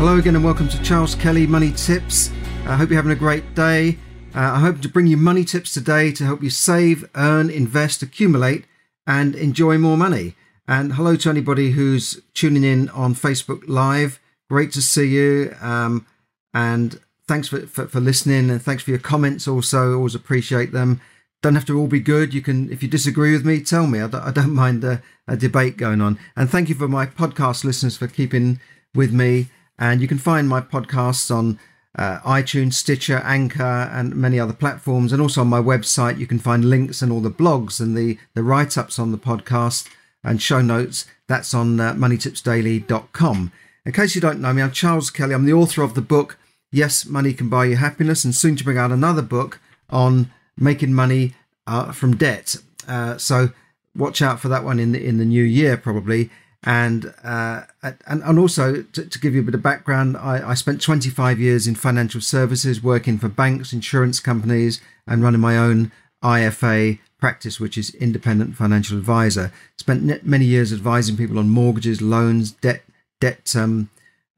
Hello 0.00 0.16
again, 0.16 0.34
and 0.34 0.42
welcome 0.42 0.66
to 0.66 0.82
Charles 0.82 1.14
Kelly 1.14 1.46
Money 1.46 1.72
Tips. 1.72 2.30
I 2.64 2.74
hope 2.74 2.88
you're 2.88 2.96
having 2.96 3.12
a 3.12 3.14
great 3.14 3.54
day. 3.54 3.98
Uh, 4.34 4.52
I 4.54 4.58
hope 4.58 4.80
to 4.80 4.88
bring 4.88 5.06
you 5.06 5.18
money 5.18 5.44
tips 5.44 5.74
today 5.74 6.10
to 6.12 6.24
help 6.24 6.42
you 6.42 6.48
save, 6.48 7.04
earn, 7.16 7.50
invest, 7.50 8.02
accumulate, 8.02 8.64
and 9.06 9.34
enjoy 9.34 9.76
more 9.76 9.98
money. 9.98 10.36
And 10.66 10.94
hello 10.94 11.16
to 11.16 11.28
anybody 11.28 11.72
who's 11.72 12.18
tuning 12.32 12.64
in 12.64 12.88
on 12.88 13.14
Facebook 13.14 13.64
Live. 13.68 14.18
Great 14.48 14.72
to 14.72 14.80
see 14.80 15.06
you. 15.06 15.54
Um, 15.60 16.06
and 16.54 16.98
thanks 17.28 17.48
for, 17.48 17.66
for, 17.66 17.86
for, 17.86 18.00
listening 18.00 18.48
and 18.48 18.62
thanks 18.62 18.82
for 18.82 18.92
your 18.92 19.00
comments 19.00 19.46
also. 19.46 19.96
Always 19.96 20.14
appreciate 20.14 20.72
them. 20.72 21.02
Don't 21.42 21.56
have 21.56 21.66
to 21.66 21.78
all 21.78 21.88
be 21.88 22.00
good. 22.00 22.32
You 22.32 22.40
can, 22.40 22.72
if 22.72 22.82
you 22.82 22.88
disagree 22.88 23.32
with 23.32 23.44
me, 23.44 23.60
tell 23.60 23.86
me. 23.86 24.00
I 24.00 24.06
don't, 24.06 24.22
I 24.22 24.30
don't 24.30 24.54
mind 24.54 24.82
a, 24.82 25.02
a 25.28 25.36
debate 25.36 25.76
going 25.76 26.00
on. 26.00 26.18
And 26.36 26.48
thank 26.48 26.70
you 26.70 26.74
for 26.74 26.88
my 26.88 27.04
podcast 27.04 27.64
listeners 27.64 27.98
for 27.98 28.06
keeping 28.06 28.60
with 28.94 29.12
me. 29.12 29.48
And 29.80 30.00
you 30.02 30.06
can 30.06 30.18
find 30.18 30.48
my 30.48 30.60
podcasts 30.60 31.34
on 31.34 31.58
uh, 31.96 32.20
iTunes, 32.20 32.74
Stitcher, 32.74 33.20
Anchor, 33.24 33.62
and 33.92 34.14
many 34.14 34.38
other 34.38 34.52
platforms. 34.52 35.12
And 35.12 35.20
also 35.20 35.40
on 35.40 35.48
my 35.48 35.60
website, 35.60 36.18
you 36.18 36.26
can 36.26 36.38
find 36.38 36.64
links 36.64 37.02
and 37.02 37.10
all 37.10 37.20
the 37.20 37.30
blogs 37.30 37.80
and 37.80 37.96
the, 37.96 38.18
the 38.34 38.42
write 38.42 38.78
ups 38.78 38.98
on 38.98 39.10
the 39.10 39.18
podcast 39.18 39.88
and 40.22 40.40
show 40.40 40.60
notes. 40.60 41.06
That's 41.26 41.54
on 41.54 41.80
uh, 41.80 41.94
moneytipsdaily.com. 41.94 43.52
In 43.86 43.92
case 43.92 44.14
you 44.14 44.20
don't 44.20 44.40
know 44.40 44.52
me, 44.52 44.62
I'm 44.62 44.70
Charles 44.70 45.10
Kelly. 45.10 45.34
I'm 45.34 45.46
the 45.46 45.54
author 45.54 45.82
of 45.82 45.94
the 45.94 46.02
book, 46.02 46.36
Yes, 46.70 47.06
Money 47.06 47.32
Can 47.32 47.48
Buy 47.48 47.64
You 47.64 47.76
Happiness, 47.76 48.24
and 48.24 48.34
soon 48.34 48.56
to 48.56 48.64
bring 48.64 48.78
out 48.78 48.92
another 48.92 49.22
book 49.22 49.60
on 49.88 50.30
making 50.56 50.92
money 50.92 51.34
uh, 51.66 51.90
from 51.90 52.16
debt. 52.16 52.56
Uh, 52.86 53.16
so 53.16 53.50
watch 53.96 54.20
out 54.20 54.40
for 54.40 54.48
that 54.48 54.62
one 54.64 54.78
in 54.78 54.92
the, 54.92 55.04
in 55.04 55.16
the 55.16 55.24
new 55.24 55.42
year, 55.42 55.76
probably 55.76 56.30
and 56.62 57.14
uh, 57.24 57.62
and 57.82 58.22
and 58.22 58.38
also 58.38 58.82
to, 58.82 59.04
to, 59.06 59.18
give 59.18 59.34
you 59.34 59.40
a 59.40 59.44
bit 59.44 59.54
of 59.54 59.62
background, 59.62 60.16
I, 60.16 60.50
I, 60.50 60.54
spent 60.54 60.82
25 60.82 61.40
years 61.40 61.66
in 61.66 61.74
financial 61.74 62.20
services, 62.20 62.82
working 62.82 63.18
for 63.18 63.28
banks, 63.28 63.72
insurance 63.72 64.20
companies, 64.20 64.80
and 65.06 65.22
running 65.22 65.40
my 65.40 65.56
own 65.56 65.90
IFA 66.22 66.98
practice, 67.18 67.58
which 67.60 67.78
is 67.78 67.94
independent 67.94 68.56
financial 68.56 68.98
advisor. 68.98 69.52
Spent 69.78 70.24
many 70.24 70.44
years 70.44 70.72
advising 70.72 71.16
people 71.16 71.38
on 71.38 71.48
mortgages, 71.48 72.02
loans, 72.02 72.52
debt, 72.52 72.82
debt 73.20 73.54
um, 73.56 73.88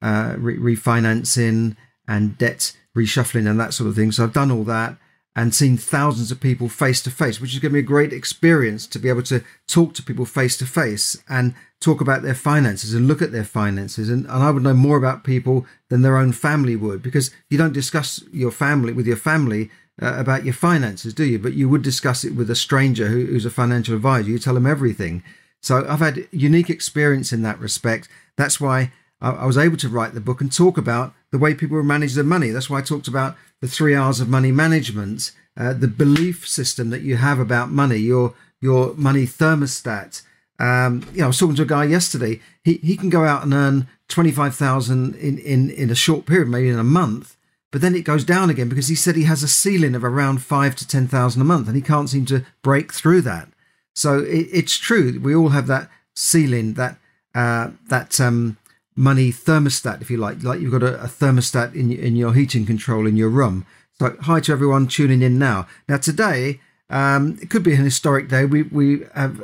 uh, 0.00 0.36
re- 0.38 0.76
refinancing, 0.76 1.76
and 2.06 2.38
debt 2.38 2.76
reshuffling, 2.96 3.50
and 3.50 3.58
that 3.58 3.74
sort 3.74 3.88
of 3.88 3.96
thing. 3.96 4.12
So 4.12 4.22
I've 4.22 4.32
done 4.32 4.52
all 4.52 4.64
that, 4.64 4.96
and 5.34 5.54
seen 5.54 5.76
thousands 5.76 6.30
of 6.30 6.40
people 6.40 6.68
face 6.68 7.02
to 7.02 7.10
face, 7.10 7.40
which 7.40 7.54
is 7.54 7.58
going 7.58 7.70
to 7.70 7.74
be 7.74 7.80
a 7.80 7.82
great 7.82 8.12
experience 8.12 8.86
to 8.86 8.98
be 8.98 9.08
able 9.08 9.22
to 9.22 9.42
talk 9.66 9.94
to 9.94 10.02
people 10.02 10.26
face 10.26 10.56
to 10.58 10.66
face 10.66 11.16
and 11.28 11.54
talk 11.80 12.00
about 12.00 12.22
their 12.22 12.34
finances 12.34 12.92
and 12.92 13.08
look 13.08 13.22
at 13.22 13.32
their 13.32 13.44
finances. 13.44 14.10
And, 14.10 14.26
and 14.26 14.42
I 14.42 14.50
would 14.50 14.62
know 14.62 14.74
more 14.74 14.98
about 14.98 15.24
people 15.24 15.66
than 15.88 16.02
their 16.02 16.18
own 16.18 16.32
family 16.32 16.76
would 16.76 17.02
because 17.02 17.30
you 17.48 17.56
don't 17.56 17.72
discuss 17.72 18.22
your 18.30 18.50
family 18.50 18.92
with 18.92 19.06
your 19.06 19.16
family 19.16 19.70
uh, 20.00 20.14
about 20.18 20.44
your 20.44 20.54
finances, 20.54 21.14
do 21.14 21.24
you? 21.24 21.38
But 21.38 21.54
you 21.54 21.68
would 21.68 21.82
discuss 21.82 22.24
it 22.24 22.34
with 22.34 22.50
a 22.50 22.54
stranger 22.54 23.08
who, 23.08 23.26
who's 23.26 23.46
a 23.46 23.50
financial 23.50 23.94
advisor. 23.94 24.30
You 24.30 24.38
tell 24.38 24.54
them 24.54 24.66
everything. 24.66 25.22
So 25.60 25.86
I've 25.88 26.00
had 26.00 26.28
unique 26.30 26.70
experience 26.70 27.32
in 27.32 27.42
that 27.42 27.58
respect. 27.58 28.08
That's 28.36 28.60
why 28.60 28.92
I, 29.20 29.30
I 29.30 29.46
was 29.46 29.58
able 29.58 29.76
to 29.78 29.88
write 29.88 30.14
the 30.14 30.20
book 30.20 30.40
and 30.40 30.52
talk 30.52 30.76
about 30.76 31.14
the 31.32 31.38
way 31.38 31.54
people 31.54 31.82
manage 31.82 32.14
their 32.14 32.22
money. 32.24 32.50
That's 32.50 32.70
why 32.70 32.78
I 32.78 32.82
talked 32.82 33.08
about 33.08 33.36
the 33.60 33.66
three 33.66 33.96
R's 33.96 34.20
of 34.20 34.28
money 34.28 34.52
management, 34.52 35.32
uh, 35.56 35.72
the 35.72 35.88
belief 35.88 36.46
system 36.46 36.90
that 36.90 37.02
you 37.02 37.16
have 37.16 37.40
about 37.40 37.70
money, 37.70 37.96
your 37.96 38.34
your 38.60 38.94
money 38.94 39.26
thermostat. 39.26 40.22
Um, 40.60 41.04
you 41.12 41.18
know, 41.18 41.24
I 41.24 41.26
was 41.28 41.38
talking 41.38 41.56
to 41.56 41.62
a 41.62 41.66
guy 41.66 41.84
yesterday. 41.84 42.40
He 42.62 42.74
he 42.74 42.96
can 42.96 43.10
go 43.10 43.24
out 43.24 43.42
and 43.42 43.52
earn 43.52 43.88
twenty 44.08 44.30
five 44.30 44.54
thousand 44.54 45.16
in 45.16 45.38
in 45.38 45.70
in 45.70 45.90
a 45.90 45.96
short 45.96 46.26
period, 46.26 46.48
maybe 46.48 46.68
in 46.68 46.78
a 46.78 46.84
month, 46.84 47.36
but 47.72 47.80
then 47.80 47.94
it 47.94 48.04
goes 48.04 48.24
down 48.24 48.50
again 48.50 48.68
because 48.68 48.88
he 48.88 48.94
said 48.94 49.16
he 49.16 49.24
has 49.24 49.42
a 49.42 49.48
ceiling 49.48 49.94
of 49.94 50.04
around 50.04 50.42
five 50.42 50.76
to 50.76 50.86
ten 50.86 51.08
thousand 51.08 51.42
a 51.42 51.46
month, 51.46 51.66
and 51.66 51.76
he 51.76 51.82
can't 51.82 52.10
seem 52.10 52.26
to 52.26 52.44
break 52.62 52.92
through 52.92 53.22
that. 53.22 53.48
So 53.94 54.20
it, 54.20 54.48
it's 54.52 54.76
true. 54.76 55.18
We 55.20 55.34
all 55.34 55.48
have 55.50 55.66
that 55.66 55.88
ceiling, 56.14 56.74
that 56.74 56.98
uh, 57.34 57.70
that 57.88 58.20
um, 58.20 58.58
money 58.94 59.30
thermostat, 59.30 60.02
if 60.02 60.10
you 60.10 60.16
like. 60.16 60.42
Like 60.42 60.60
you've 60.60 60.72
got 60.72 60.82
a, 60.82 61.02
a 61.02 61.06
thermostat 61.06 61.74
in 61.74 61.92
in 61.92 62.16
your 62.16 62.34
heating 62.34 62.66
control 62.66 63.06
in 63.06 63.16
your 63.16 63.28
room. 63.28 63.66
So 63.98 64.16
hi 64.22 64.40
to 64.40 64.52
everyone 64.52 64.88
tuning 64.88 65.22
in 65.22 65.38
now. 65.38 65.66
Now 65.88 65.98
today, 65.98 66.60
um, 66.90 67.38
it 67.40 67.50
could 67.50 67.62
be 67.62 67.74
an 67.74 67.84
historic 67.84 68.28
day. 68.28 68.44
We 68.44 68.62
we 68.62 69.04
have 69.14 69.40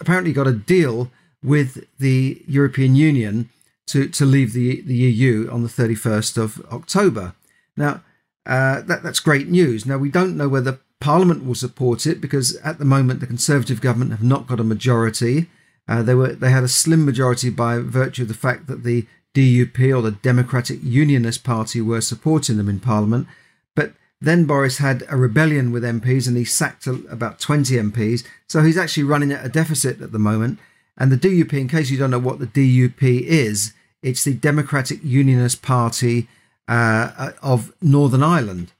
apparently 0.00 0.32
got 0.32 0.46
a 0.46 0.52
deal 0.52 1.10
with 1.42 1.84
the 1.98 2.42
European 2.46 2.96
Union 2.96 3.50
to 3.86 4.08
to 4.08 4.24
leave 4.24 4.52
the 4.52 4.82
the 4.82 4.96
EU 4.96 5.48
on 5.50 5.62
the 5.62 5.68
31st 5.68 6.38
of 6.38 6.60
October. 6.72 7.34
Now 7.76 8.02
uh, 8.46 8.82
that 8.82 9.02
that's 9.02 9.20
great 9.20 9.48
news. 9.48 9.86
Now 9.86 9.98
we 9.98 10.10
don't 10.10 10.36
know 10.36 10.48
whether 10.48 10.80
Parliament 11.00 11.44
will 11.44 11.54
support 11.54 12.06
it 12.06 12.20
because 12.20 12.56
at 12.58 12.78
the 12.78 12.84
moment 12.84 13.20
the 13.20 13.26
Conservative 13.26 13.80
government 13.80 14.12
have 14.12 14.22
not 14.22 14.46
got 14.46 14.60
a 14.60 14.64
majority. 14.64 15.48
Uh, 15.88 16.02
they 16.02 16.14
were 16.14 16.32
they 16.32 16.50
had 16.50 16.64
a 16.64 16.68
slim 16.68 17.04
majority 17.04 17.50
by 17.50 17.78
virtue 17.78 18.22
of 18.22 18.28
the 18.28 18.34
fact 18.34 18.66
that 18.66 18.82
the 18.82 19.06
DUP 19.34 19.96
or 19.96 20.02
the 20.02 20.12
Democratic 20.12 20.78
Unionist 20.82 21.44
Party 21.44 21.80
were 21.80 22.00
supporting 22.00 22.56
them 22.56 22.68
in 22.68 22.80
Parliament. 22.80 23.28
But 23.74 23.92
then 24.20 24.46
Boris 24.46 24.78
had 24.78 25.04
a 25.10 25.16
rebellion 25.16 25.72
with 25.72 25.82
MPs 25.82 26.26
and 26.26 26.36
he 26.36 26.44
sacked 26.44 26.86
about 26.86 27.38
20 27.38 27.74
MPs. 27.74 28.24
So 28.48 28.62
he's 28.62 28.78
actually 28.78 29.02
running 29.02 29.32
at 29.32 29.44
a 29.44 29.50
deficit 29.50 30.00
at 30.00 30.12
the 30.12 30.18
moment. 30.18 30.58
And 30.96 31.12
the 31.12 31.16
DUP, 31.18 31.52
in 31.52 31.68
case 31.68 31.90
you 31.90 31.98
don't 31.98 32.10
know 32.10 32.18
what 32.18 32.38
the 32.38 32.46
DUP 32.46 33.02
is, 33.02 33.74
it's 34.02 34.24
the 34.24 34.32
Democratic 34.34 35.00
Unionist 35.04 35.60
Party 35.60 36.28
uh, 36.66 37.32
of 37.42 37.74
Northern 37.82 38.22
Ireland. 38.22 38.72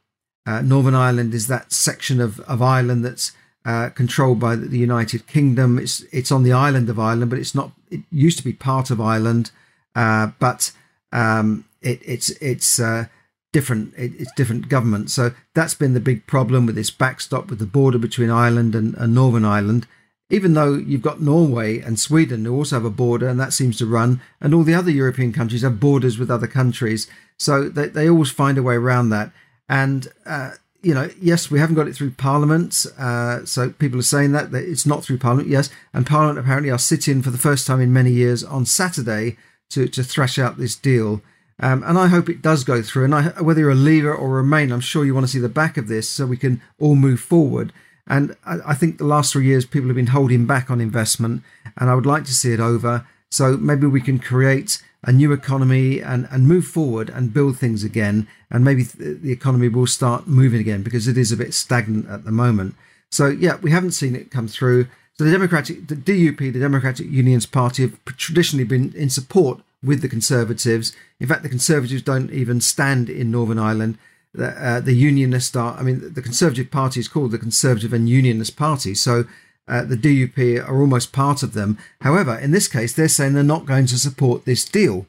Uh, 0.46 0.62
Northern 0.62 0.94
Ireland 0.94 1.34
is 1.34 1.48
that 1.48 1.72
section 1.72 2.20
of, 2.20 2.40
of 2.40 2.62
Ireland 2.62 3.04
that's 3.04 3.32
uh, 3.66 3.90
controlled 3.90 4.38
by 4.38 4.54
the 4.54 4.78
United 4.78 5.26
Kingdom. 5.26 5.78
It's 5.78 6.04
it's 6.12 6.30
on 6.30 6.44
the 6.44 6.52
island 6.52 6.88
of 6.88 7.00
Ireland, 7.00 7.30
but 7.30 7.40
it's 7.40 7.54
not. 7.54 7.72
It 7.90 8.02
used 8.12 8.38
to 8.38 8.44
be 8.44 8.52
part 8.52 8.90
of 8.90 9.00
Ireland, 9.00 9.50
uh, 9.96 10.28
but 10.38 10.70
um, 11.12 11.64
it, 11.82 12.00
it's 12.04 12.30
it's 12.40 12.78
uh, 12.78 13.06
different. 13.52 13.92
It, 13.96 14.12
it's 14.20 14.32
different 14.36 14.68
government. 14.68 15.10
So 15.10 15.32
that's 15.54 15.74
been 15.74 15.94
the 15.94 16.00
big 16.00 16.28
problem 16.28 16.64
with 16.64 16.76
this 16.76 16.92
backstop 16.92 17.50
with 17.50 17.58
the 17.58 17.66
border 17.66 17.98
between 17.98 18.30
Ireland 18.30 18.76
and, 18.76 18.94
and 18.94 19.12
Northern 19.12 19.44
Ireland. 19.44 19.88
Even 20.30 20.54
though 20.54 20.74
you've 20.74 21.02
got 21.02 21.20
Norway 21.20 21.80
and 21.80 22.00
Sweden 22.00 22.44
who 22.44 22.54
also 22.56 22.76
have 22.76 22.84
a 22.84 22.90
border, 22.90 23.28
and 23.28 23.38
that 23.38 23.52
seems 23.52 23.78
to 23.78 23.86
run, 23.86 24.20
and 24.40 24.54
all 24.54 24.64
the 24.64 24.74
other 24.74 24.90
European 24.90 25.32
countries 25.32 25.62
have 25.62 25.80
borders 25.80 26.18
with 26.18 26.30
other 26.30 26.48
countries, 26.48 27.08
so 27.38 27.68
they, 27.68 27.88
they 27.88 28.08
always 28.08 28.30
find 28.30 28.58
a 28.58 28.62
way 28.62 28.74
around 28.74 29.10
that. 29.10 29.30
And 29.68 30.08
uh, 30.24 30.52
you 30.82 30.94
know, 30.94 31.10
yes, 31.20 31.50
we 31.50 31.58
haven't 31.58 31.76
got 31.76 31.88
it 31.88 31.94
through 31.94 32.12
Parliament. 32.12 32.86
Uh, 32.98 33.44
so 33.44 33.70
people 33.70 33.98
are 33.98 34.02
saying 34.02 34.32
that, 34.32 34.52
that 34.52 34.64
it's 34.64 34.86
not 34.86 35.04
through 35.04 35.18
Parliament, 35.18 35.48
yes. 35.48 35.70
And 35.92 36.06
Parliament 36.06 36.38
apparently 36.38 36.70
are 36.70 36.78
sitting 36.78 37.22
for 37.22 37.30
the 37.30 37.38
first 37.38 37.66
time 37.66 37.80
in 37.80 37.92
many 37.92 38.10
years 38.10 38.44
on 38.44 38.66
Saturday 38.66 39.36
to, 39.70 39.88
to 39.88 40.02
thrash 40.02 40.38
out 40.38 40.58
this 40.58 40.76
deal. 40.76 41.22
Um, 41.58 41.82
and 41.84 41.98
I 41.98 42.08
hope 42.08 42.28
it 42.28 42.42
does 42.42 42.64
go 42.64 42.82
through. 42.82 43.04
And 43.04 43.14
I, 43.14 43.22
whether 43.42 43.60
you're 43.60 43.70
a 43.70 43.74
leader 43.74 44.14
or 44.14 44.28
a 44.28 44.42
remain, 44.42 44.70
I'm 44.70 44.80
sure 44.80 45.04
you 45.04 45.14
want 45.14 45.26
to 45.26 45.32
see 45.32 45.38
the 45.38 45.48
back 45.48 45.76
of 45.76 45.88
this 45.88 46.08
so 46.08 46.26
we 46.26 46.36
can 46.36 46.60
all 46.78 46.94
move 46.94 47.20
forward. 47.20 47.72
And 48.06 48.36
I, 48.44 48.58
I 48.66 48.74
think 48.74 48.98
the 48.98 49.04
last 49.04 49.32
three 49.32 49.46
years 49.46 49.64
people 49.64 49.88
have 49.88 49.96
been 49.96 50.08
holding 50.08 50.46
back 50.46 50.70
on 50.70 50.80
investment, 50.80 51.42
and 51.76 51.90
I 51.90 51.94
would 51.94 52.06
like 52.06 52.24
to 52.24 52.34
see 52.34 52.52
it 52.52 52.60
over. 52.60 53.06
So 53.30 53.56
maybe 53.56 53.86
we 53.86 54.00
can 54.00 54.18
create 54.18 54.82
a 55.06 55.12
new 55.12 55.32
economy 55.32 56.00
and, 56.00 56.28
and 56.30 56.48
move 56.48 56.66
forward 56.66 57.08
and 57.08 57.32
build 57.32 57.56
things 57.56 57.84
again. 57.84 58.26
And 58.50 58.64
maybe 58.64 58.84
th- 58.84 59.20
the 59.22 59.32
economy 59.32 59.68
will 59.68 59.86
start 59.86 60.26
moving 60.26 60.60
again 60.60 60.82
because 60.82 61.06
it 61.06 61.16
is 61.16 61.32
a 61.32 61.36
bit 61.36 61.54
stagnant 61.54 62.08
at 62.08 62.24
the 62.24 62.32
moment. 62.32 62.74
So, 63.10 63.28
yeah, 63.28 63.56
we 63.62 63.70
haven't 63.70 63.92
seen 63.92 64.16
it 64.16 64.32
come 64.32 64.48
through. 64.48 64.88
So, 65.14 65.24
the 65.24 65.30
Democratic, 65.30 65.86
the 65.86 65.94
DUP, 65.94 66.38
the 66.38 66.60
Democratic 66.60 67.06
Unionist 67.08 67.52
Party, 67.52 67.82
have 67.82 68.04
traditionally 68.04 68.64
been 68.64 68.92
in 68.94 69.08
support 69.08 69.60
with 69.82 70.02
the 70.02 70.08
Conservatives. 70.08 70.94
In 71.20 71.28
fact, 71.28 71.44
the 71.44 71.48
Conservatives 71.48 72.02
don't 72.02 72.32
even 72.32 72.60
stand 72.60 73.08
in 73.08 73.30
Northern 73.30 73.58
Ireland. 73.58 73.98
The, 74.34 74.48
uh, 74.48 74.80
the 74.80 74.92
Unionists 74.92 75.54
are, 75.54 75.78
I 75.78 75.82
mean, 75.82 76.12
the 76.12 76.20
Conservative 76.20 76.70
Party 76.70 76.98
is 76.98 77.08
called 77.08 77.30
the 77.30 77.38
Conservative 77.38 77.92
and 77.92 78.08
Unionist 78.08 78.56
Party. 78.56 78.94
So, 78.94 79.24
uh, 79.68 79.84
the 79.84 79.96
DUP 79.96 80.66
are 80.66 80.80
almost 80.80 81.12
part 81.12 81.42
of 81.42 81.52
them. 81.52 81.78
However, 82.00 82.36
in 82.38 82.50
this 82.50 82.68
case, 82.68 82.92
they're 82.92 83.08
saying 83.08 83.34
they're 83.34 83.42
not 83.42 83.66
going 83.66 83.86
to 83.86 83.98
support 83.98 84.44
this 84.44 84.64
deal. 84.64 85.06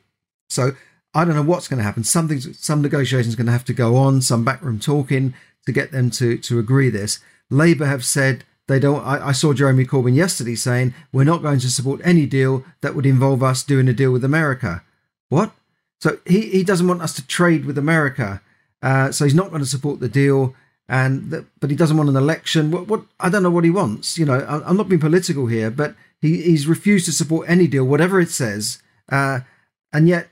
So 0.49 0.71
I 1.13 1.25
don't 1.25 1.35
know 1.35 1.43
what's 1.43 1.67
going 1.67 1.77
to 1.77 1.83
happen. 1.83 2.03
Some 2.03 2.27
negotiations 2.81 3.33
are 3.33 3.37
going 3.37 3.47
to 3.47 3.51
have 3.51 3.65
to 3.65 3.73
go 3.73 3.95
on, 3.95 4.21
some 4.21 4.43
backroom 4.43 4.79
talking 4.79 5.33
to 5.65 5.71
get 5.71 5.91
them 5.91 6.09
to 6.11 6.37
to 6.37 6.59
agree 6.59 6.89
this. 6.89 7.19
Labour 7.49 7.85
have 7.85 8.03
said 8.03 8.43
they 8.67 8.79
don't. 8.79 9.05
I, 9.05 9.29
I, 9.29 9.31
saw 9.31 9.53
Jeremy 9.53 9.85
Corbyn 9.85 10.15
yesterday 10.15 10.55
saying 10.55 10.93
we're 11.11 11.23
not 11.23 11.41
going 11.41 11.59
to 11.59 11.69
support 11.69 12.01
any 12.03 12.25
deal 12.25 12.65
that 12.81 12.95
would 12.95 13.05
involve 13.05 13.43
us 13.43 13.63
doing 13.63 13.87
a 13.87 13.93
deal 13.93 14.11
with 14.11 14.23
America. 14.23 14.83
What? 15.29 15.51
So 15.99 16.19
he, 16.25 16.49
he 16.49 16.63
doesn't 16.63 16.87
want 16.87 17.01
us 17.01 17.13
to 17.15 17.25
trade 17.25 17.65
with 17.65 17.77
America. 17.77 18.41
Uh, 18.81 19.11
so 19.11 19.25
he's 19.25 19.35
not 19.35 19.49
going 19.49 19.61
to 19.61 19.67
support 19.67 19.99
the 19.99 20.09
deal. 20.09 20.53
And 20.89 21.31
the, 21.31 21.45
but 21.59 21.69
he 21.69 21.75
doesn't 21.75 21.97
want 21.97 22.09
an 22.09 22.15
election. 22.15 22.71
What? 22.71 22.87
What? 22.87 23.03
I 23.19 23.29
don't 23.29 23.43
know 23.43 23.51
what 23.51 23.65
he 23.65 23.69
wants. 23.69 24.17
You 24.17 24.25
know, 24.25 24.39
I, 24.39 24.69
am 24.69 24.77
not 24.77 24.89
being 24.89 25.01
political 25.01 25.47
here, 25.47 25.69
but 25.69 25.95
he, 26.21 26.41
he's 26.41 26.67
refused 26.67 27.05
to 27.05 27.11
support 27.11 27.49
any 27.49 27.67
deal, 27.67 27.83
whatever 27.83 28.19
it 28.19 28.29
says. 28.29 28.81
Uh, 29.09 29.41
and 29.91 30.07
yet, 30.07 30.29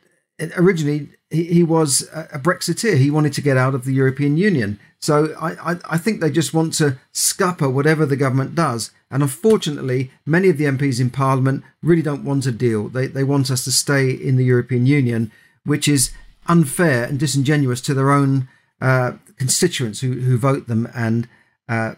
originally 0.57 1.09
he, 1.29 1.45
he 1.45 1.63
was 1.63 2.07
a 2.13 2.39
Brexiteer. 2.39 2.97
He 2.97 3.11
wanted 3.11 3.33
to 3.33 3.41
get 3.41 3.57
out 3.57 3.75
of 3.75 3.85
the 3.85 3.93
European 3.93 4.37
Union. 4.37 4.79
So 4.99 5.35
I, 5.39 5.71
I, 5.71 5.75
I, 5.89 5.97
think 5.97 6.19
they 6.19 6.31
just 6.31 6.53
want 6.53 6.73
to 6.75 6.97
scupper 7.11 7.69
whatever 7.69 8.05
the 8.05 8.15
government 8.15 8.55
does. 8.55 8.91
And 9.11 9.21
unfortunately, 9.21 10.11
many 10.25 10.49
of 10.49 10.57
the 10.57 10.65
MPs 10.65 10.99
in 10.99 11.09
Parliament 11.09 11.63
really 11.83 12.01
don't 12.01 12.25
want 12.25 12.45
a 12.45 12.51
deal. 12.51 12.89
They, 12.89 13.07
they 13.07 13.23
want 13.23 13.51
us 13.51 13.63
to 13.65 13.71
stay 13.71 14.09
in 14.09 14.35
the 14.35 14.45
European 14.45 14.85
Union, 14.85 15.31
which 15.63 15.87
is 15.87 16.11
unfair 16.47 17.03
and 17.03 17.19
disingenuous 17.19 17.81
to 17.81 17.93
their 17.93 18.11
own 18.11 18.47
uh, 18.81 19.13
constituents 19.37 20.01
who, 20.01 20.13
who 20.13 20.37
vote 20.37 20.67
them 20.67 20.87
and 20.95 21.27
uh, 21.67 21.93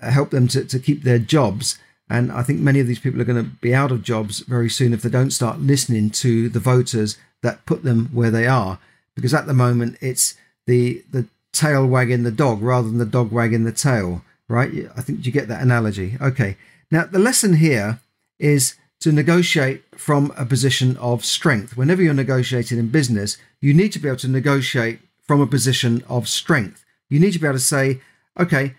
help 0.00 0.30
them 0.30 0.48
to, 0.48 0.64
to 0.64 0.78
keep 0.78 1.02
their 1.02 1.18
jobs. 1.18 1.78
And 2.10 2.32
I 2.32 2.42
think 2.42 2.60
many 2.60 2.80
of 2.80 2.86
these 2.86 2.98
people 2.98 3.20
are 3.20 3.24
going 3.24 3.42
to 3.42 3.50
be 3.50 3.74
out 3.74 3.92
of 3.92 4.02
jobs 4.02 4.40
very 4.40 4.70
soon 4.70 4.92
if 4.92 5.02
they 5.02 5.10
don't 5.10 5.30
start 5.30 5.60
listening 5.60 6.10
to 6.10 6.48
the 6.48 6.60
voters 6.60 7.18
that 7.42 7.66
put 7.66 7.82
them 7.82 8.06
where 8.12 8.30
they 8.30 8.46
are. 8.46 8.78
Because 9.14 9.34
at 9.34 9.46
the 9.46 9.54
moment, 9.54 9.98
it's 10.00 10.36
the 10.66 11.02
the 11.10 11.26
tail 11.52 11.86
wagging 11.86 12.22
the 12.22 12.30
dog 12.30 12.62
rather 12.62 12.88
than 12.88 12.98
the 12.98 13.04
dog 13.04 13.32
wagging 13.32 13.64
the 13.64 13.72
tail, 13.72 14.22
right? 14.48 14.70
I 14.96 15.02
think 15.02 15.26
you 15.26 15.32
get 15.32 15.48
that 15.48 15.62
analogy. 15.62 16.16
Okay. 16.20 16.56
Now, 16.90 17.04
the 17.04 17.18
lesson 17.18 17.54
here 17.54 18.00
is 18.38 18.76
to 19.00 19.12
negotiate 19.12 19.82
from 19.96 20.32
a 20.36 20.44
position 20.44 20.96
of 20.96 21.24
strength. 21.24 21.76
Whenever 21.76 22.02
you're 22.02 22.14
negotiating 22.14 22.78
in 22.78 22.88
business, 22.88 23.36
you 23.60 23.74
need 23.74 23.92
to 23.92 23.98
be 23.98 24.08
able 24.08 24.18
to 24.18 24.28
negotiate 24.28 25.00
from 25.28 25.40
a 25.40 25.46
position 25.46 26.02
of 26.08 26.28
strength. 26.28 26.84
You 27.08 27.20
need 27.20 27.34
to 27.34 27.38
be 27.38 27.46
able 27.46 27.58
to 27.58 27.60
say, 27.60 28.00
okay, 28.40 28.74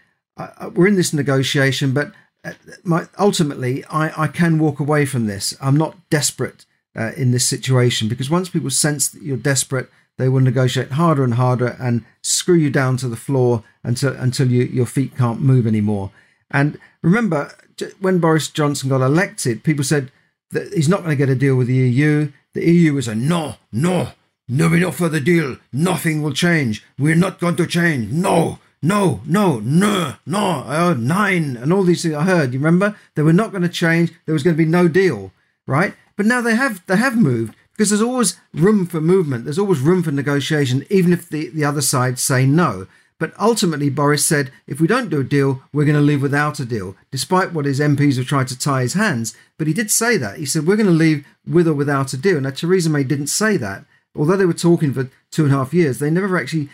we're 0.74 0.88
in 0.88 0.96
this 0.96 1.13
negotiation, 1.13 1.94
but 1.94 2.12
uh, 2.44 2.54
my, 2.84 3.07
ultimately, 3.18 3.86
I, 3.86 4.24
I 4.24 4.28
can 4.28 4.60
walk 4.60 4.80
away 4.80 5.06
from 5.06 5.28
this. 5.28 5.56
I'm 5.62 5.78
not 5.78 6.10
desperate 6.10 6.66
uh, 6.98 7.12
in 7.16 7.31
this 7.31 7.46
situation 7.46 8.07
because 8.07 8.30
once 8.30 8.50
people 8.50 8.69
sense 8.69 9.07
that 9.10 9.22
you're 9.22 9.38
desperate, 9.38 9.90
they 10.18 10.30
will 10.30 10.42
negotiate 10.42 10.92
harder 10.92 11.24
and 11.24 11.36
harder 11.36 11.78
and 11.80 12.04
screw 12.22 12.56
you 12.56 12.69
down 12.69 12.98
to 12.98 13.07
the 13.07 13.16
floor 13.16 13.63
until 13.84 14.13
until 14.16 14.51
you, 14.51 14.63
your 14.63 14.86
feet 14.86 15.16
can't 15.16 15.42
move 15.42 15.66
anymore. 15.66 16.12
And 16.51 16.78
remember, 17.01 17.54
when 18.00 18.19
Boris 18.19 18.50
Johnson 18.50 18.90
got 18.90 19.01
elected, 19.01 19.63
people 19.63 19.84
said 19.84 20.12
that 20.51 20.74
he's 20.74 20.90
not 20.90 21.00
going 21.00 21.12
to 21.12 21.16
get 21.16 21.30
a 21.30 21.36
deal 21.36 21.56
with 21.56 21.68
the 21.68 21.75
EU. 21.75 22.31
The 22.54 22.69
EU 22.69 22.94
was 22.94 23.07
a 23.07 23.16
no, 23.16 23.56
no, 23.72 24.10
no, 24.50 24.68
we 24.68 24.80
not 24.80 24.96
for 24.96 25.10
the 25.10 25.19
deal. 25.22 25.57
Nothing 25.72 26.24
will 26.24 26.34
change. 26.34 26.84
We're 26.98 27.16
not 27.16 27.40
going 27.40 27.56
to 27.57 27.68
change. 27.68 28.12
No, 28.12 28.57
no, 28.81 29.22
no, 29.24 29.60
no, 29.60 30.16
no. 30.25 30.62
Heard 30.63 31.00
nine 31.00 31.56
and 31.56 31.72
all 31.72 31.84
these 31.84 32.01
things 32.01 32.16
I 32.16 32.24
heard. 32.24 32.51
You 32.51 32.60
remember? 32.60 32.96
They 33.13 33.22
were 33.22 33.31
not 33.31 33.51
going 33.51 33.62
to 33.62 33.69
change. 33.69 34.12
There 34.25 34.34
was 34.34 34.42
going 34.42 34.56
to 34.56 34.63
be 34.63 34.69
no 34.69 34.88
deal, 34.88 35.31
right? 35.68 35.94
But 36.16 36.25
now 36.25 36.42
they 36.42 36.56
have 36.56 36.84
they 36.88 36.98
have 36.98 37.16
moved 37.16 37.56
because 37.74 37.92
there's 37.92 38.01
always 38.01 38.38
room 38.54 38.88
for 38.88 39.00
movement. 39.00 39.44
There's 39.44 39.60
always 39.60 39.81
room 39.81 40.01
for 40.01 40.12
negotiation, 40.12 40.84
even 40.90 41.13
if 41.13 41.30
the, 41.30 41.50
the 41.50 41.63
other 41.63 41.81
side 41.81 42.18
say 42.18 42.46
no. 42.46 42.88
But 43.19 43.34
ultimately, 43.38 43.90
Boris 43.90 44.25
said, 44.25 44.51
if 44.66 44.80
we 44.80 44.88
don't 44.88 45.10
do 45.10 45.19
a 45.19 45.24
deal, 45.25 45.62
we're 45.72 45.86
going 45.86 45.96
to 45.96 46.01
leave 46.01 46.22
without 46.22 46.60
a 46.60 46.66
deal, 46.66 46.96
despite 47.12 47.51
what 47.51 47.66
his 47.66 47.81
MPs 47.81 48.18
have 48.18 48.25
tried 48.25 48.48
to 48.48 48.57
tie 48.57 48.81
his 48.81 48.94
hands. 48.94 49.36
But 49.57 49.68
he 49.68 49.74
did 49.74 49.92
say 49.92 50.18
that. 50.18 50.38
He 50.38 50.46
said, 50.46 50.66
we're 50.66 50.78
going 50.78 50.88
to 50.88 50.94
leave 50.94 51.28
with 51.46 51.68
or 51.68 51.74
without 51.74 52.13
a 52.13 52.18
deal. 52.18 52.40
Now, 52.40 52.51
Theresa 52.51 52.90
May 52.90 53.04
didn't 53.04 53.28
say 53.28 53.57
that. 53.57 53.84
Although 54.19 54.36
they 54.36 54.45
were 54.45 54.54
talking 54.54 54.94
for 54.94 55.10
two 55.31 55.45
and 55.45 55.54
a 55.54 55.57
half 55.57 55.74
years, 55.74 56.00
they 56.00 56.10
never 56.10 56.38
actually 56.38 56.68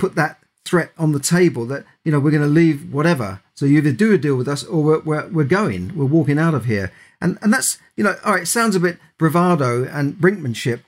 put 0.00 0.16
that 0.16 0.40
threat 0.64 0.90
on 0.98 1.12
the 1.12 1.20
table 1.20 1.64
that, 1.66 1.84
you 2.04 2.10
know, 2.10 2.18
we're 2.18 2.32
going 2.32 2.42
to 2.42 2.48
leave 2.48 2.92
whatever. 2.92 3.40
So 3.54 3.66
you 3.66 3.78
either 3.78 3.92
do 3.92 4.12
a 4.12 4.18
deal 4.18 4.34
with 4.34 4.48
us 4.48 4.64
or 4.64 4.82
we're, 4.82 5.00
we're, 5.00 5.28
we're 5.28 5.44
going, 5.44 5.96
we're 5.96 6.04
walking 6.04 6.40
out 6.40 6.54
of 6.54 6.64
here. 6.64 6.92
And, 7.20 7.38
and 7.40 7.52
that's, 7.52 7.78
you 7.96 8.02
know, 8.02 8.16
all 8.24 8.34
right, 8.34 8.48
sounds 8.48 8.74
a 8.74 8.80
bit 8.80 8.98
bravado 9.16 9.84
and 9.84 10.14
brinkmanship, 10.14 10.80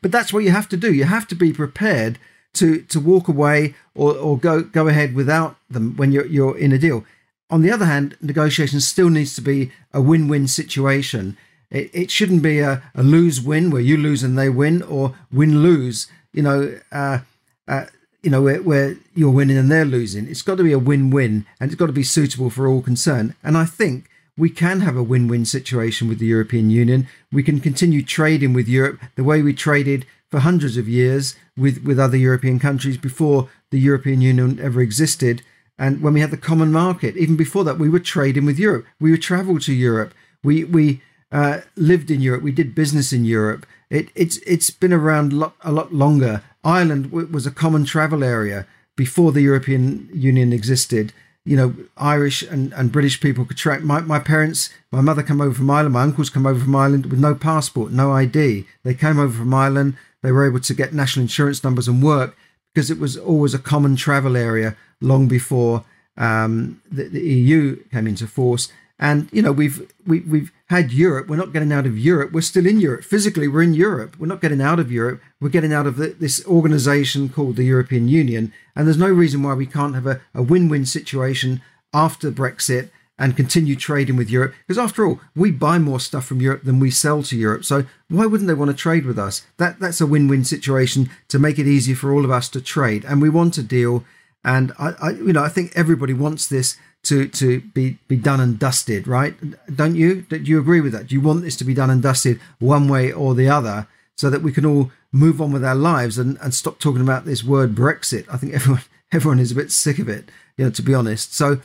but 0.00 0.12
that's 0.12 0.32
what 0.32 0.44
you 0.44 0.52
have 0.52 0.68
to 0.68 0.76
do. 0.76 0.94
You 0.94 1.04
have 1.04 1.26
to 1.28 1.34
be 1.34 1.52
prepared 1.52 2.18
to, 2.54 2.82
to 2.82 3.00
walk 3.00 3.26
away 3.26 3.74
or, 3.94 4.16
or 4.16 4.38
go, 4.38 4.62
go 4.62 4.86
ahead 4.86 5.16
without 5.16 5.56
them 5.68 5.96
when 5.96 6.12
you're, 6.12 6.26
you're 6.26 6.56
in 6.56 6.72
a 6.72 6.78
deal. 6.78 7.04
On 7.50 7.62
the 7.62 7.72
other 7.72 7.86
hand, 7.86 8.16
negotiation 8.22 8.80
still 8.80 9.10
needs 9.10 9.34
to 9.34 9.42
be 9.42 9.72
a 9.92 10.00
win 10.00 10.28
win 10.28 10.46
situation. 10.46 11.36
It, 11.74 11.90
it 11.92 12.10
shouldn't 12.10 12.42
be 12.42 12.60
a, 12.60 12.82
a 12.94 13.02
lose 13.02 13.40
win 13.40 13.70
where 13.70 13.82
you 13.82 13.96
lose 13.96 14.22
and 14.22 14.38
they 14.38 14.48
win 14.48 14.80
or 14.82 15.14
win 15.32 15.62
lose, 15.62 16.06
you 16.32 16.42
know, 16.42 16.78
uh, 16.92 17.18
uh, 17.66 17.86
you 18.22 18.30
know, 18.30 18.40
where, 18.40 18.62
where 18.62 18.96
you're 19.14 19.30
winning 19.30 19.58
and 19.58 19.70
they're 19.70 19.84
losing. 19.84 20.28
It's 20.28 20.40
got 20.40 20.56
to 20.56 20.62
be 20.62 20.72
a 20.72 20.78
win 20.78 21.10
win 21.10 21.44
and 21.60 21.70
it's 21.70 21.78
got 21.78 21.86
to 21.86 21.92
be 21.92 22.04
suitable 22.04 22.48
for 22.48 22.68
all 22.68 22.80
concerned. 22.80 23.34
And 23.42 23.58
I 23.58 23.64
think 23.64 24.08
we 24.36 24.50
can 24.50 24.80
have 24.80 24.96
a 24.96 25.02
win 25.02 25.26
win 25.28 25.44
situation 25.44 26.08
with 26.08 26.20
the 26.20 26.26
European 26.26 26.70
Union. 26.70 27.08
We 27.32 27.42
can 27.42 27.60
continue 27.60 28.02
trading 28.02 28.52
with 28.52 28.68
Europe 28.68 29.00
the 29.16 29.24
way 29.24 29.42
we 29.42 29.52
traded 29.52 30.06
for 30.30 30.40
hundreds 30.40 30.76
of 30.76 30.88
years 30.88 31.34
with, 31.56 31.84
with 31.84 31.98
other 31.98 32.16
European 32.16 32.58
countries 32.58 32.96
before 32.96 33.48
the 33.70 33.80
European 33.80 34.20
Union 34.20 34.58
ever 34.60 34.80
existed. 34.80 35.42
And 35.76 36.00
when 36.00 36.14
we 36.14 36.20
had 36.20 36.30
the 36.30 36.36
common 36.36 36.70
market, 36.70 37.16
even 37.16 37.36
before 37.36 37.64
that, 37.64 37.78
we 37.78 37.88
were 37.88 37.98
trading 37.98 38.44
with 38.44 38.60
Europe. 38.60 38.86
We 39.00 39.10
would 39.10 39.22
travel 39.22 39.58
to 39.58 39.72
Europe. 39.72 40.14
We, 40.44 40.64
we 40.64 41.02
uh, 41.34 41.60
lived 41.76 42.10
in 42.10 42.22
Europe. 42.22 42.42
We 42.42 42.52
did 42.52 42.74
business 42.74 43.12
in 43.12 43.26
Europe. 43.26 43.66
It, 43.90 44.08
it's, 44.14 44.38
it's 44.38 44.70
been 44.70 44.94
around 44.94 45.34
lot, 45.34 45.54
a 45.60 45.70
lot 45.70 45.92
longer. 45.92 46.42
Ireland 46.64 47.12
was 47.12 47.46
a 47.46 47.50
common 47.50 47.84
travel 47.84 48.24
area 48.24 48.66
before 48.96 49.32
the 49.32 49.42
European 49.42 50.08
Union 50.14 50.52
existed 50.52 51.12
you 51.44 51.56
know, 51.56 51.74
Irish 51.96 52.42
and, 52.42 52.72
and 52.72 52.90
British 52.90 53.20
people 53.20 53.44
could 53.44 53.58
track. 53.58 53.82
My, 53.82 54.00
my 54.00 54.18
parents, 54.18 54.70
my 54.90 55.02
mother 55.02 55.22
came 55.22 55.40
over 55.40 55.54
from 55.54 55.70
Ireland, 55.70 55.92
my 55.92 56.02
uncles 56.02 56.30
come 56.30 56.46
over 56.46 56.58
from 56.58 56.74
Ireland 56.74 57.06
with 57.06 57.20
no 57.20 57.34
passport, 57.34 57.92
no 57.92 58.12
ID. 58.12 58.66
They 58.82 58.94
came 58.94 59.18
over 59.18 59.36
from 59.36 59.52
Ireland. 59.52 59.96
They 60.22 60.32
were 60.32 60.46
able 60.46 60.60
to 60.60 60.74
get 60.74 60.94
national 60.94 61.24
insurance 61.24 61.62
numbers 61.62 61.86
and 61.86 62.02
work 62.02 62.34
because 62.72 62.90
it 62.90 62.98
was 62.98 63.16
always 63.16 63.52
a 63.52 63.58
common 63.58 63.94
travel 63.94 64.36
area 64.36 64.74
long 65.00 65.28
before 65.28 65.84
um, 66.16 66.80
the, 66.90 67.08
the 67.08 67.20
EU 67.20 67.76
came 67.90 68.06
into 68.06 68.26
force. 68.26 68.72
And 68.98 69.28
you 69.32 69.42
know, 69.42 69.52
we've 69.52 69.90
we, 70.06 70.20
we've 70.20 70.52
had 70.66 70.92
Europe. 70.92 71.28
We're 71.28 71.36
not 71.36 71.52
getting 71.52 71.72
out 71.72 71.86
of 71.86 71.98
Europe. 71.98 72.32
We're 72.32 72.40
still 72.40 72.66
in 72.66 72.80
Europe. 72.80 73.04
Physically, 73.04 73.48
we're 73.48 73.62
in 73.62 73.74
Europe. 73.74 74.16
We're 74.18 74.28
not 74.28 74.40
getting 74.40 74.60
out 74.60 74.78
of 74.78 74.92
Europe. 74.92 75.20
We're 75.40 75.48
getting 75.48 75.72
out 75.72 75.86
of 75.86 75.96
the, 75.96 76.08
this 76.08 76.44
organization 76.46 77.28
called 77.28 77.56
the 77.56 77.64
European 77.64 78.08
Union. 78.08 78.52
And 78.76 78.86
there's 78.86 78.96
no 78.96 79.10
reason 79.10 79.42
why 79.42 79.54
we 79.54 79.66
can't 79.66 79.94
have 79.94 80.06
a, 80.06 80.20
a 80.32 80.42
win-win 80.42 80.86
situation 80.86 81.60
after 81.92 82.30
Brexit 82.30 82.90
and 83.18 83.36
continue 83.36 83.76
trading 83.76 84.16
with 84.16 84.30
Europe. 84.30 84.54
Because 84.66 84.78
after 84.78 85.06
all, 85.06 85.20
we 85.36 85.50
buy 85.50 85.78
more 85.78 86.00
stuff 86.00 86.24
from 86.24 86.40
Europe 86.40 86.64
than 86.64 86.80
we 86.80 86.90
sell 86.90 87.22
to 87.24 87.36
Europe. 87.36 87.64
So 87.64 87.84
why 88.08 88.26
wouldn't 88.26 88.48
they 88.48 88.54
want 88.54 88.70
to 88.70 88.76
trade 88.76 89.06
with 89.06 89.18
us? 89.18 89.42
That 89.56 89.80
that's 89.80 90.00
a 90.00 90.06
win-win 90.06 90.44
situation 90.44 91.10
to 91.28 91.38
make 91.38 91.58
it 91.58 91.66
easier 91.66 91.96
for 91.96 92.12
all 92.12 92.24
of 92.24 92.30
us 92.30 92.48
to 92.50 92.60
trade. 92.60 93.04
And 93.04 93.20
we 93.20 93.30
want 93.30 93.58
a 93.58 93.62
deal. 93.62 94.04
And 94.44 94.72
I, 94.78 94.94
I 95.00 95.10
you 95.10 95.32
know, 95.32 95.42
I 95.42 95.48
think 95.48 95.72
everybody 95.74 96.12
wants 96.12 96.46
this 96.48 96.76
to 97.04 97.28
to 97.28 97.60
be 97.60 97.98
be 98.08 98.16
done 98.16 98.40
and 98.40 98.58
dusted, 98.58 99.06
right? 99.06 99.34
Don't 99.74 99.94
you? 99.94 100.22
Do 100.22 100.36
you 100.38 100.58
agree 100.58 100.80
with 100.80 100.92
that? 100.92 101.08
Do 101.08 101.14
you 101.14 101.20
want 101.20 101.42
this 101.42 101.56
to 101.56 101.64
be 101.64 101.74
done 101.74 101.90
and 101.90 102.02
dusted 102.02 102.40
one 102.58 102.88
way 102.88 103.12
or 103.12 103.34
the 103.34 103.48
other, 103.48 103.86
so 104.16 104.30
that 104.30 104.42
we 104.42 104.52
can 104.52 104.66
all 104.66 104.90
move 105.12 105.40
on 105.40 105.52
with 105.52 105.64
our 105.64 105.74
lives 105.74 106.18
and, 106.18 106.36
and 106.40 106.52
stop 106.52 106.78
talking 106.78 107.02
about 107.02 107.24
this 107.24 107.44
word 107.44 107.74
Brexit? 107.74 108.26
I 108.30 108.36
think 108.36 108.54
everyone 108.54 108.82
everyone 109.12 109.38
is 109.38 109.52
a 109.52 109.56
bit 109.56 109.70
sick 109.70 109.98
of 109.98 110.08
it, 110.08 110.30
you 110.56 110.64
know, 110.64 110.70
to 110.70 110.82
be 110.82 110.94
honest. 110.94 111.34
So 111.34 111.60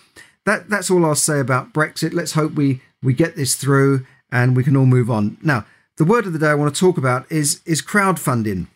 that 0.45 0.69
that's 0.69 0.91
all 0.91 1.05
I'll 1.05 1.15
say 1.15 1.39
about 1.39 1.73
Brexit. 1.73 2.13
Let's 2.13 2.33
hope 2.33 2.53
we 2.53 2.81
we 3.01 3.13
get 3.13 3.35
this 3.35 3.55
through 3.55 4.05
and 4.31 4.55
we 4.55 4.63
can 4.63 4.75
all 4.75 4.85
move 4.85 5.09
on. 5.09 5.37
Now, 5.41 5.65
the 5.97 6.05
word 6.05 6.25
of 6.25 6.33
the 6.33 6.39
day 6.39 6.47
I 6.47 6.55
want 6.55 6.73
to 6.73 6.79
talk 6.79 6.97
about 6.97 7.31
is 7.31 7.61
is 7.65 7.81
crowdfunding. 7.81 8.67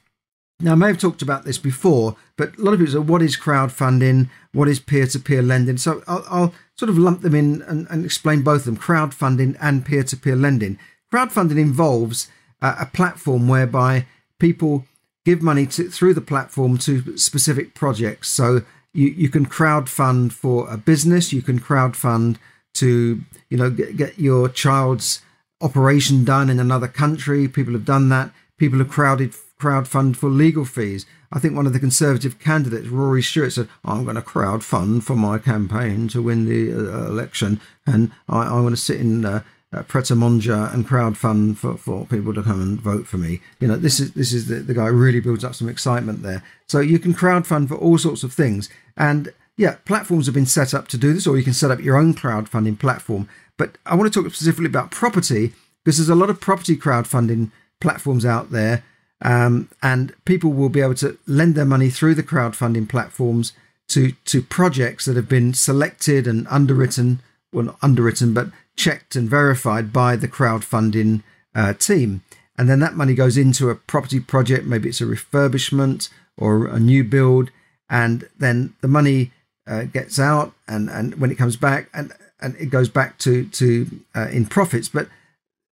Now, 0.60 0.74
I 0.74 0.76
may 0.76 0.88
have 0.88 1.00
talked 1.00 1.22
about 1.22 1.46
this 1.46 1.58
before, 1.58 2.16
but 2.38 2.58
a 2.58 2.62
lot 2.62 2.74
of 2.74 2.80
people 2.80 2.94
say, 2.94 3.00
what 3.00 3.22
is 3.22 3.38
crowdfunding? 3.38 4.30
What 4.54 4.68
is 4.68 4.80
peer 4.80 5.08
to 5.08 5.20
peer 5.20 5.42
lending? 5.42 5.78
So 5.78 6.04
I'll, 6.08 6.26
I'll, 6.30 6.54
sort 6.76 6.90
of 6.90 6.98
lump 6.98 7.22
them 7.22 7.36
in 7.36 7.62
and, 7.64 7.86
and, 7.92 8.04
explain 8.04 8.42
both 8.42 8.62
of 8.62 8.66
them 8.66 8.78
crowdfunding 8.78 9.56
and 9.62 9.86
peer 9.86 10.04
to 10.04 10.18
peer 10.18 10.36
lending. 10.36 10.80
Crowdfunding 11.14 11.60
involves 11.60 12.30
uh, 12.64 12.76
a 12.80 12.88
platform 12.88 13.48
whereby 13.48 14.08
people 14.40 14.86
give 15.24 15.42
money 15.42 15.68
to, 15.68 15.90
through 15.90 16.16
the 16.16 16.22
platform 16.22 16.80
to 16.80 17.16
specific 17.16 17.76
projects. 17.76 18.30
So 18.30 18.62
you, 18.92 19.10
you 19.10 19.30
can 19.30 19.46
crowdfund 19.46 20.34
for 20.34 20.68
a 20.68 20.78
business, 20.78 21.32
you 21.32 21.44
can 21.44 21.60
crowdfund 21.60 22.38
to 22.76 23.22
you 23.50 23.58
know 23.58 23.70
get, 23.70 23.96
get 23.96 24.18
your 24.18 24.50
child's 24.50 25.22
operation 25.62 26.26
done 26.26 26.50
in 26.50 26.60
another 26.60 26.88
country. 26.88 27.48
People 27.48 27.74
have 27.74 27.86
done 27.86 28.10
that. 28.10 28.32
People 28.58 28.80
have 28.80 28.90
crowded 28.90 29.34
crowdfund 29.64 30.18
for 30.18 30.30
legal 30.30 30.66
fees. 30.66 31.06
I 31.32 31.40
think 31.40 31.56
one 31.56 31.66
of 31.66 31.74
the 31.74 31.80
Conservative 31.80 32.38
candidates, 32.40 32.88
Rory 32.88 33.24
Stewart, 33.24 33.54
said, 33.54 33.70
I'm 33.86 34.04
going 34.04 34.18
to 34.18 34.22
crowdfund 34.22 35.04
for 35.04 35.16
my 35.16 35.38
campaign 35.38 36.08
to 36.10 36.22
win 36.22 36.46
the 36.46 36.74
uh, 36.74 37.08
election. 37.08 37.62
And 37.88 38.12
I, 38.28 38.44
I 38.44 38.60
want 38.60 38.76
to 38.76 38.82
sit 38.82 39.00
in 39.00 39.26
uh, 39.26 39.42
uh, 39.74 39.84
Pret 39.84 40.12
a 40.12 40.16
Manger 40.16 40.70
and 40.74 40.88
crowdfund 40.88 41.58
for, 41.58 41.78
for 41.78 42.06
people 42.06 42.34
to 42.34 42.44
come 42.44 42.62
and 42.62 42.80
vote 42.80 43.08
for 43.08 43.18
me. 43.18 43.42
You 43.60 43.68
know, 43.68 43.78
this 43.78 44.00
is 44.00 44.12
this 44.14 44.34
is 44.34 44.48
the, 44.48 44.56
the 44.56 44.74
guy 44.74 44.88
really 44.88 45.20
builds 45.20 45.44
up 45.44 45.56
some 45.56 45.70
excitement 45.70 46.22
there. 46.22 46.44
So 46.68 46.80
you 46.80 47.00
can 47.00 47.14
crowdfund 47.14 47.70
for 47.70 47.76
all 47.76 47.98
sorts 47.98 48.24
of 48.24 48.34
things. 48.34 48.70
And 48.96 49.34
yeah, 49.58 49.78
platforms 49.86 50.26
have 50.26 50.36
been 50.36 50.46
set 50.46 50.74
up 50.74 50.88
to 50.90 50.98
do 50.98 51.14
this, 51.14 51.26
or 51.26 51.38
you 51.38 51.44
can 51.44 51.54
set 51.54 51.72
up 51.72 51.80
your 51.80 51.98
own 51.98 52.14
crowdfunding 52.14 52.78
platform. 52.80 53.28
But 53.58 53.78
I 53.86 53.96
want 53.96 54.12
to 54.12 54.22
talk 54.22 54.32
specifically 54.32 54.68
about 54.68 54.92
property 54.92 55.54
because 55.84 55.98
there's 55.98 56.10
a 56.10 56.16
lot 56.16 56.30
of 56.30 56.40
property 56.40 56.76
crowdfunding 56.76 57.52
platforms 57.80 58.26
out 58.26 58.52
there, 58.52 58.84
um, 59.24 59.70
and 59.82 60.14
people 60.26 60.52
will 60.52 60.70
be 60.70 60.82
able 60.82 60.96
to 60.96 61.18
lend 61.26 61.56
their 61.56 61.66
money 61.66 61.90
through 61.90 62.14
the 62.16 62.24
crowdfunding 62.24 62.88
platforms 62.88 63.54
to 63.88 64.12
to 64.26 64.42
projects 64.42 65.06
that 65.06 65.16
have 65.16 65.30
been 65.30 65.54
selected 65.54 66.28
and 66.28 66.46
underwritten, 66.50 67.22
well 67.52 67.66
not 67.66 67.78
underwritten, 67.82 68.34
but 68.34 68.50
checked 68.76 69.16
and 69.16 69.30
verified 69.30 69.94
by 69.94 70.16
the 70.16 70.28
crowdfunding 70.28 71.24
uh, 71.56 71.74
team. 71.74 72.22
And 72.58 72.70
then 72.70 72.80
that 72.82 72.96
money 72.96 73.16
goes 73.16 73.38
into 73.38 73.70
a 73.70 73.76
property 73.76 74.20
project, 74.20 74.66
maybe 74.66 74.90
it's 74.90 75.02
a 75.02 75.06
refurbishment 75.06 76.10
or 76.38 76.68
a 76.68 76.80
new 76.80 77.04
build, 77.04 77.50
and 77.90 78.28
then 78.38 78.76
the 78.82 78.88
money 78.88 79.32
uh, 79.66 79.84
gets 79.84 80.20
out, 80.20 80.54
and 80.68 80.90
and 80.90 81.16
when 81.16 81.32
it 81.32 81.38
comes 81.38 81.56
back, 81.56 81.90
and 81.94 82.12
and 82.42 82.56
it 82.58 82.68
goes 82.68 82.90
back 82.90 83.18
to 83.20 83.46
to 83.46 83.88
uh, 84.16 84.28
in 84.30 84.46
profits, 84.46 84.90
but 84.90 85.08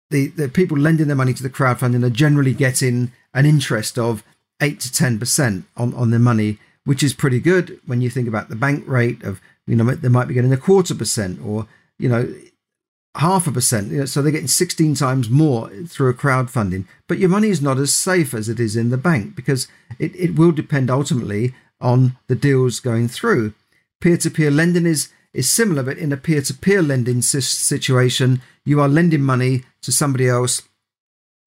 the, 0.10 0.28
the 0.28 0.50
people 0.50 0.78
lending 0.78 1.08
their 1.08 1.16
money 1.16 1.34
to 1.34 1.44
the 1.44 1.50
crowdfunding 1.50 2.04
are 2.04 2.10
generally 2.10 2.54
getting 2.54 3.12
an 3.34 3.46
interest 3.46 3.98
of 3.98 4.24
8 4.62 4.80
to 4.80 4.90
10% 4.90 5.64
on, 5.76 5.94
on 5.94 6.12
their 6.12 6.20
money, 6.20 6.60
which 6.86 7.04
is 7.04 7.14
pretty 7.14 7.40
good 7.40 7.80
when 7.86 8.02
you 8.02 8.10
think 8.10 8.28
about 8.28 8.50
the 8.50 8.56
bank 8.56 8.84
rate 8.88 9.24
of, 9.24 9.42
you 9.68 9.76
know, 9.76 9.84
they 9.96 10.10
might 10.10 10.28
be 10.28 10.34
getting 10.34 10.54
a 10.54 10.58
quarter 10.58 10.96
percent 10.96 11.40
or, 11.44 11.68
you 11.98 12.10
know, 12.10 12.34
half 13.16 13.48
a 13.48 13.52
percent. 13.52 13.92
You 13.92 14.00
know, 14.00 14.06
so 14.06 14.22
they're 14.22 14.32
getting 14.32 14.48
16 14.48 14.96
times 14.96 15.30
more 15.30 15.70
through 15.88 16.10
a 16.10 16.14
crowdfunding. 16.14 16.86
But 17.08 17.20
your 17.20 17.30
money 17.30 17.50
is 17.50 17.62
not 17.62 17.78
as 17.78 17.94
safe 17.94 18.34
as 18.34 18.50
it 18.50 18.60
is 18.60 18.76
in 18.76 18.90
the 18.90 18.98
bank 18.98 19.36
because 19.36 19.68
it, 20.00 20.16
it 20.16 20.36
will 20.36 20.52
depend 20.52 20.90
ultimately 20.90 21.54
on 21.80 22.18
the 22.28 22.36
deals 22.36 22.80
going 22.80 23.08
through. 23.08 23.54
Peer 24.00 24.18
to 24.18 24.30
peer 24.30 24.52
lending 24.52 24.86
is 24.86 25.10
is 25.34 25.50
similar, 25.50 25.82
but 25.82 25.98
in 25.98 26.12
a 26.12 26.18
peer 26.18 26.42
to 26.42 26.54
peer 26.54 26.82
lending 26.82 27.22
situation, 27.22 28.42
you 28.66 28.82
are 28.82 28.90
lending 28.90 29.22
money 29.22 29.64
to 29.82 29.92
somebody 29.92 30.28
else, 30.28 30.62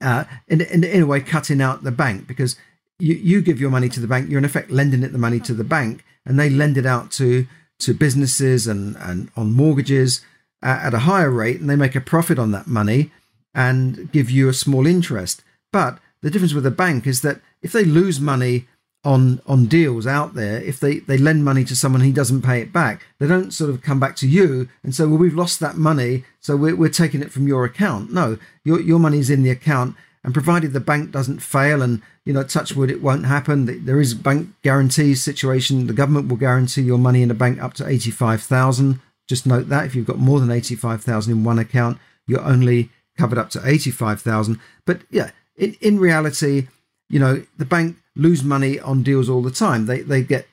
uh, 0.00 0.24
in, 0.48 0.60
in, 0.60 0.84
in 0.84 1.02
a 1.02 1.06
way, 1.06 1.20
cutting 1.20 1.60
out 1.60 1.82
the 1.82 1.92
bank 1.92 2.26
because 2.26 2.56
you, 2.98 3.14
you 3.14 3.42
give 3.42 3.60
your 3.60 3.70
money 3.70 3.88
to 3.88 4.00
the 4.00 4.06
bank, 4.06 4.28
you're 4.28 4.38
in 4.38 4.44
effect 4.44 4.70
lending 4.70 5.02
it 5.02 5.12
the 5.12 5.18
money 5.18 5.40
to 5.40 5.54
the 5.54 5.64
bank, 5.64 6.04
and 6.24 6.38
they 6.38 6.50
lend 6.50 6.76
it 6.76 6.86
out 6.86 7.10
to 7.12 7.46
to 7.80 7.92
businesses 7.92 8.66
and, 8.68 8.96
and 8.98 9.30
on 9.36 9.52
mortgages 9.52 10.24
uh, 10.62 10.78
at 10.82 10.94
a 10.94 11.00
higher 11.00 11.30
rate, 11.30 11.60
and 11.60 11.68
they 11.68 11.76
make 11.76 11.96
a 11.96 12.00
profit 12.00 12.38
on 12.38 12.52
that 12.52 12.66
money 12.66 13.10
and 13.52 14.10
give 14.12 14.30
you 14.30 14.48
a 14.48 14.54
small 14.54 14.86
interest. 14.86 15.42
But 15.72 15.98
the 16.22 16.30
difference 16.30 16.54
with 16.54 16.66
a 16.66 16.70
bank 16.70 17.06
is 17.06 17.22
that 17.22 17.40
if 17.62 17.72
they 17.72 17.84
lose 17.84 18.20
money 18.20 18.66
on 19.04 19.40
on 19.46 19.66
deals 19.66 20.06
out 20.06 20.34
there 20.34 20.62
if 20.62 20.80
they 20.80 21.00
they 21.00 21.18
lend 21.18 21.44
money 21.44 21.64
to 21.64 21.76
someone 21.76 22.00
he 22.00 22.12
doesn't 22.12 22.42
pay 22.42 22.60
it 22.60 22.72
back. 22.72 23.02
They 23.18 23.26
don't 23.26 23.52
sort 23.52 23.70
of 23.70 23.82
come 23.82 24.00
back 24.00 24.16
to 24.16 24.28
you 24.28 24.68
and 24.82 24.94
say 24.94 25.04
well 25.04 25.18
we've 25.18 25.34
lost 25.34 25.60
that 25.60 25.76
money 25.76 26.24
so 26.40 26.56
we're, 26.56 26.76
we're 26.76 26.88
taking 26.88 27.22
it 27.22 27.32
from 27.32 27.46
your 27.46 27.64
account. 27.64 28.12
No 28.12 28.38
your 28.64 28.80
your 28.80 28.98
money's 28.98 29.30
in 29.30 29.42
the 29.42 29.50
account. 29.50 29.96
And 30.22 30.32
provided 30.32 30.72
the 30.72 30.80
bank 30.80 31.10
doesn't 31.10 31.40
fail 31.40 31.82
and 31.82 32.00
you 32.24 32.32
know 32.32 32.42
touch 32.42 32.74
wood 32.74 32.90
it 32.90 33.02
won't 33.02 33.26
happen 33.26 33.84
there 33.84 34.00
is 34.00 34.14
bank 34.14 34.48
guarantee 34.62 35.14
situation. 35.14 35.86
The 35.86 35.92
government 35.92 36.28
will 36.28 36.38
guarantee 36.38 36.80
your 36.80 36.98
money 36.98 37.22
in 37.22 37.30
a 37.30 37.34
bank 37.34 37.62
up 37.62 37.74
to 37.74 37.86
85000 37.86 39.00
just 39.26 39.46
note 39.46 39.68
that 39.68 39.86
if 39.86 39.94
you've 39.94 40.06
got 40.06 40.18
more 40.18 40.40
than 40.40 40.50
85000 40.50 41.32
in 41.32 41.44
one 41.44 41.58
account 41.58 41.98
you're 42.26 42.42
only 42.42 42.90
covered 43.18 43.38
up 43.38 43.50
to 43.50 43.60
85000 43.64 44.58
but 44.84 45.02
yeah 45.10 45.30
in 45.56 45.76
in 45.80 45.98
reality 45.98 46.68
you 47.08 47.18
know 47.18 47.44
the 47.56 47.64
bank 47.64 47.96
lose 48.16 48.44
money 48.44 48.78
on 48.78 49.02
deals 49.02 49.28
all 49.28 49.42
the 49.42 49.50
time. 49.50 49.86
They 49.86 50.00
they 50.00 50.22
get 50.22 50.46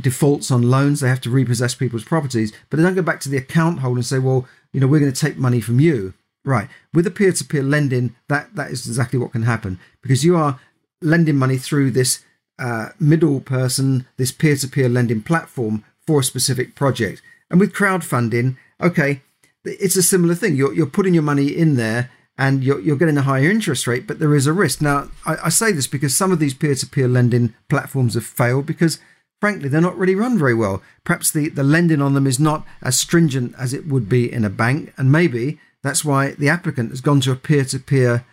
defaults 0.00 0.50
on 0.50 0.62
loans. 0.62 1.00
They 1.00 1.08
have 1.08 1.20
to 1.22 1.30
repossess 1.30 1.74
people's 1.74 2.04
properties, 2.04 2.52
but 2.70 2.76
they 2.76 2.82
don't 2.82 2.94
go 2.94 3.02
back 3.02 3.20
to 3.20 3.28
the 3.28 3.36
account 3.36 3.80
holder 3.80 3.98
and 3.98 4.06
say, 4.06 4.18
well, 4.18 4.46
you 4.72 4.80
know, 4.80 4.86
we're 4.86 5.00
going 5.00 5.12
to 5.12 5.20
take 5.20 5.36
money 5.36 5.60
from 5.60 5.80
you. 5.80 6.14
Right. 6.44 6.68
With 6.92 7.06
a 7.06 7.10
peer-to-peer 7.10 7.62
lending, 7.62 8.14
that 8.28 8.54
that 8.54 8.70
is 8.70 8.86
exactly 8.86 9.18
what 9.18 9.32
can 9.32 9.44
happen 9.44 9.80
because 10.02 10.24
you 10.24 10.36
are 10.36 10.60
lending 11.00 11.36
money 11.36 11.56
through 11.56 11.90
this 11.90 12.22
uh, 12.58 12.90
middle 13.00 13.40
person, 13.40 14.06
this 14.16 14.30
peer-to-peer 14.30 14.88
lending 14.88 15.22
platform 15.22 15.84
for 16.06 16.20
a 16.20 16.24
specific 16.24 16.74
project. 16.74 17.22
And 17.50 17.58
with 17.58 17.72
crowdfunding, 17.72 18.56
okay, 18.80 19.22
it's 19.64 19.96
a 19.96 20.02
similar 20.02 20.34
thing. 20.34 20.54
You're 20.54 20.74
you're 20.74 20.86
putting 20.86 21.14
your 21.14 21.22
money 21.22 21.48
in 21.48 21.76
there 21.76 22.10
and 22.36 22.64
you're, 22.64 22.80
you're 22.80 22.96
getting 22.96 23.18
a 23.18 23.22
higher 23.22 23.50
interest 23.50 23.86
rate, 23.86 24.06
but 24.06 24.18
there 24.18 24.34
is 24.34 24.46
a 24.46 24.52
risk. 24.52 24.80
Now, 24.80 25.08
I, 25.24 25.36
I 25.44 25.48
say 25.48 25.72
this 25.72 25.86
because 25.86 26.16
some 26.16 26.32
of 26.32 26.38
these 26.38 26.54
peer 26.54 26.74
to 26.74 26.86
peer 26.86 27.08
lending 27.08 27.54
platforms 27.68 28.14
have 28.14 28.26
failed 28.26 28.66
because, 28.66 28.98
frankly, 29.40 29.68
they're 29.68 29.80
not 29.80 29.96
really 29.96 30.14
run 30.14 30.38
very 30.38 30.54
well. 30.54 30.82
Perhaps 31.04 31.30
the, 31.30 31.48
the 31.48 31.62
lending 31.62 32.02
on 32.02 32.14
them 32.14 32.26
is 32.26 32.40
not 32.40 32.66
as 32.82 32.98
stringent 32.98 33.54
as 33.58 33.72
it 33.72 33.86
would 33.86 34.08
be 34.08 34.32
in 34.32 34.44
a 34.44 34.50
bank, 34.50 34.92
and 34.96 35.12
maybe 35.12 35.60
that's 35.82 36.04
why 36.04 36.32
the 36.32 36.48
applicant 36.48 36.90
has 36.90 37.00
gone 37.00 37.20
to 37.20 37.32
a 37.32 37.36
peer 37.36 37.64
to 37.64 37.78
peer 37.78 38.24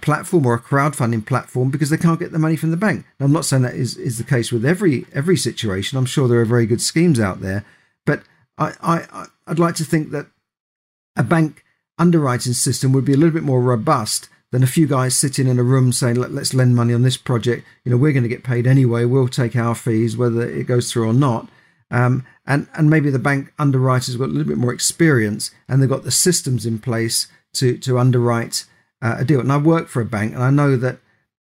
platform 0.00 0.46
or 0.46 0.54
a 0.54 0.60
crowdfunding 0.60 1.26
platform 1.26 1.70
because 1.70 1.90
they 1.90 1.98
can't 1.98 2.18
get 2.18 2.32
the 2.32 2.38
money 2.38 2.56
from 2.56 2.70
the 2.70 2.76
bank. 2.76 3.04
Now, 3.20 3.26
I'm 3.26 3.32
not 3.32 3.44
saying 3.44 3.62
that 3.62 3.74
is, 3.74 3.96
is 3.96 4.16
the 4.16 4.24
case 4.24 4.50
with 4.50 4.64
every 4.64 5.06
every 5.12 5.36
situation. 5.36 5.98
I'm 5.98 6.06
sure 6.06 6.26
there 6.26 6.40
are 6.40 6.46
very 6.46 6.66
good 6.66 6.80
schemes 6.80 7.20
out 7.20 7.40
there, 7.40 7.64
but 8.06 8.22
I, 8.56 8.72
I 8.82 9.26
I'd 9.46 9.58
like 9.58 9.74
to 9.76 9.84
think 9.84 10.10
that 10.10 10.26
a 11.14 11.22
bank 11.22 11.62
underwriting 11.98 12.52
system 12.52 12.92
would 12.92 13.04
be 13.04 13.12
a 13.12 13.16
little 13.16 13.34
bit 13.34 13.42
more 13.42 13.60
robust 13.60 14.28
than 14.52 14.62
a 14.62 14.66
few 14.66 14.86
guys 14.86 15.16
sitting 15.16 15.48
in 15.48 15.58
a 15.58 15.62
room 15.62 15.92
saying, 15.92 16.16
Let, 16.16 16.30
us 16.30 16.54
lend 16.54 16.76
money 16.76 16.94
on 16.94 17.02
this 17.02 17.16
project. 17.16 17.66
You 17.84 17.90
know, 17.90 17.96
we're 17.96 18.12
going 18.12 18.22
to 18.22 18.28
get 18.28 18.44
paid 18.44 18.66
anyway. 18.66 19.04
We'll 19.04 19.28
take 19.28 19.56
our 19.56 19.74
fees, 19.74 20.16
whether 20.16 20.48
it 20.48 20.66
goes 20.66 20.90
through 20.90 21.08
or 21.08 21.12
not. 21.12 21.48
Um, 21.90 22.26
and 22.46 22.68
and 22.74 22.90
maybe 22.90 23.10
the 23.10 23.18
bank 23.18 23.52
underwriters 23.58 24.16
got 24.16 24.24
a 24.24 24.32
little 24.32 24.48
bit 24.48 24.58
more 24.58 24.72
experience 24.72 25.52
and 25.68 25.80
they've 25.80 25.88
got 25.88 26.02
the 26.02 26.10
systems 26.10 26.66
in 26.66 26.80
place 26.80 27.28
to 27.54 27.78
to 27.78 27.98
underwrite 27.98 28.64
uh, 29.02 29.16
a 29.18 29.24
deal. 29.24 29.40
And 29.40 29.52
I 29.52 29.56
work 29.56 29.88
for 29.88 30.00
a 30.00 30.06
bank, 30.06 30.34
and 30.34 30.42
I 30.42 30.50
know 30.50 30.76
that 30.76 30.98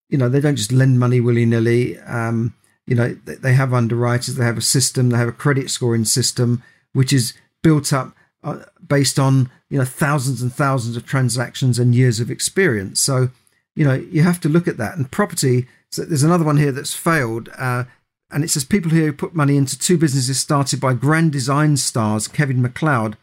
you 0.09 0.17
know 0.17 0.29
they 0.29 0.41
don't 0.41 0.55
just 0.55 0.71
lend 0.71 0.99
money 0.99 1.19
willy 1.19 1.45
nilly. 1.45 1.97
Um, 1.99 2.53
you 2.85 2.95
know, 2.95 3.17
they, 3.25 3.35
they 3.35 3.53
have 3.53 3.73
underwriters, 3.73 4.35
they 4.35 4.45
have 4.45 4.59
a 4.59 4.61
system, 4.61 5.09
they 5.09 5.17
have 5.17 5.27
a 5.27 5.33
credit 5.33 5.71
scoring 5.71 6.05
system 6.05 6.61
which 6.93 7.11
is 7.11 7.33
built 7.61 7.91
up 7.91 8.15
uh, 8.43 8.59
based 8.87 9.19
on 9.19 9.51
you 9.75 9.79
know 9.81 9.85
thousands 9.85 10.41
and 10.41 10.53
thousands 10.53 10.95
of 10.95 11.05
transactions 11.05 11.77
and 11.77 11.93
years 11.93 12.21
of 12.21 12.31
experience. 12.31 13.01
So 13.01 13.27
you 13.75 13.83
know 13.83 13.95
you 13.95 14.23
have 14.23 14.39
to 14.39 14.47
look 14.47 14.69
at 14.69 14.77
that. 14.77 14.95
And 14.95 15.11
property, 15.11 15.67
so 15.91 16.05
there's 16.05 16.23
another 16.23 16.45
one 16.45 16.55
here 16.55 16.71
that's 16.71 16.93
failed. 16.93 17.49
Uh, 17.57 17.83
and 18.31 18.41
it 18.41 18.49
says 18.49 18.63
people 18.63 18.91
here 18.91 19.07
who 19.07 19.11
put 19.11 19.35
money 19.35 19.57
into 19.57 19.77
two 19.77 19.97
businesses 19.97 20.39
started 20.39 20.79
by 20.79 20.93
grand 20.93 21.33
design 21.33 21.75
stars 21.75 22.29
Kevin 22.29 22.63
McCloud 22.63 23.15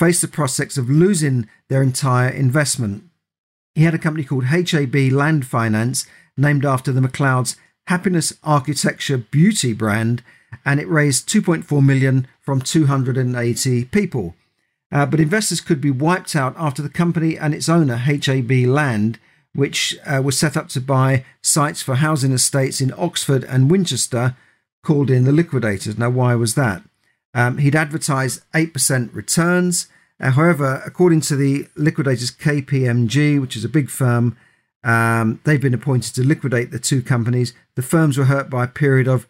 face 0.00 0.22
the 0.22 0.28
prospects 0.28 0.78
of 0.78 0.88
losing 0.88 1.46
their 1.68 1.82
entire 1.82 2.30
investment. 2.30 3.04
He 3.74 3.84
had 3.84 3.92
a 3.92 3.98
company 3.98 4.24
called 4.24 4.44
HAB 4.44 4.94
Land 4.94 5.46
Finance, 5.46 6.06
named 6.38 6.64
after 6.64 6.90
the 6.90 7.02
McClouds' 7.02 7.56
Happiness 7.88 8.32
Architecture 8.42 9.18
Beauty 9.18 9.74
brand, 9.74 10.22
and 10.64 10.80
it 10.80 10.88
raised 10.88 11.28
2.4 11.28 11.84
million 11.84 12.26
from 12.40 12.62
280 12.62 13.84
people. 13.84 14.34
Uh, 14.92 15.06
but 15.06 15.20
investors 15.20 15.62
could 15.62 15.80
be 15.80 15.90
wiped 15.90 16.36
out 16.36 16.54
after 16.58 16.82
the 16.82 16.88
company 16.88 17.38
and 17.38 17.54
its 17.54 17.68
owner, 17.68 17.96
HAB 17.96 18.50
Land, 18.50 19.18
which 19.54 19.96
uh, 20.06 20.20
was 20.22 20.38
set 20.38 20.56
up 20.56 20.68
to 20.68 20.80
buy 20.80 21.24
sites 21.40 21.80
for 21.82 21.96
housing 21.96 22.32
estates 22.32 22.80
in 22.80 22.92
Oxford 22.98 23.44
and 23.44 23.70
Winchester, 23.70 24.36
called 24.84 25.10
in 25.10 25.24
the 25.24 25.32
liquidators. 25.32 25.96
Now, 25.96 26.10
why 26.10 26.34
was 26.34 26.54
that? 26.56 26.82
Um, 27.34 27.58
he'd 27.58 27.76
advertised 27.76 28.42
8% 28.52 29.14
returns. 29.14 29.88
Uh, 30.20 30.32
however, 30.32 30.82
according 30.84 31.22
to 31.22 31.36
the 31.36 31.68
liquidators 31.76 32.30
KPMG, 32.30 33.40
which 33.40 33.56
is 33.56 33.64
a 33.64 33.68
big 33.68 33.88
firm, 33.88 34.36
um, 34.84 35.40
they've 35.44 35.60
been 35.60 35.74
appointed 35.74 36.14
to 36.16 36.26
liquidate 36.26 36.70
the 36.70 36.78
two 36.78 37.00
companies. 37.02 37.54
The 37.76 37.82
firms 37.82 38.18
were 38.18 38.24
hurt 38.24 38.50
by 38.50 38.64
a 38.64 38.68
period 38.68 39.08
of 39.08 39.26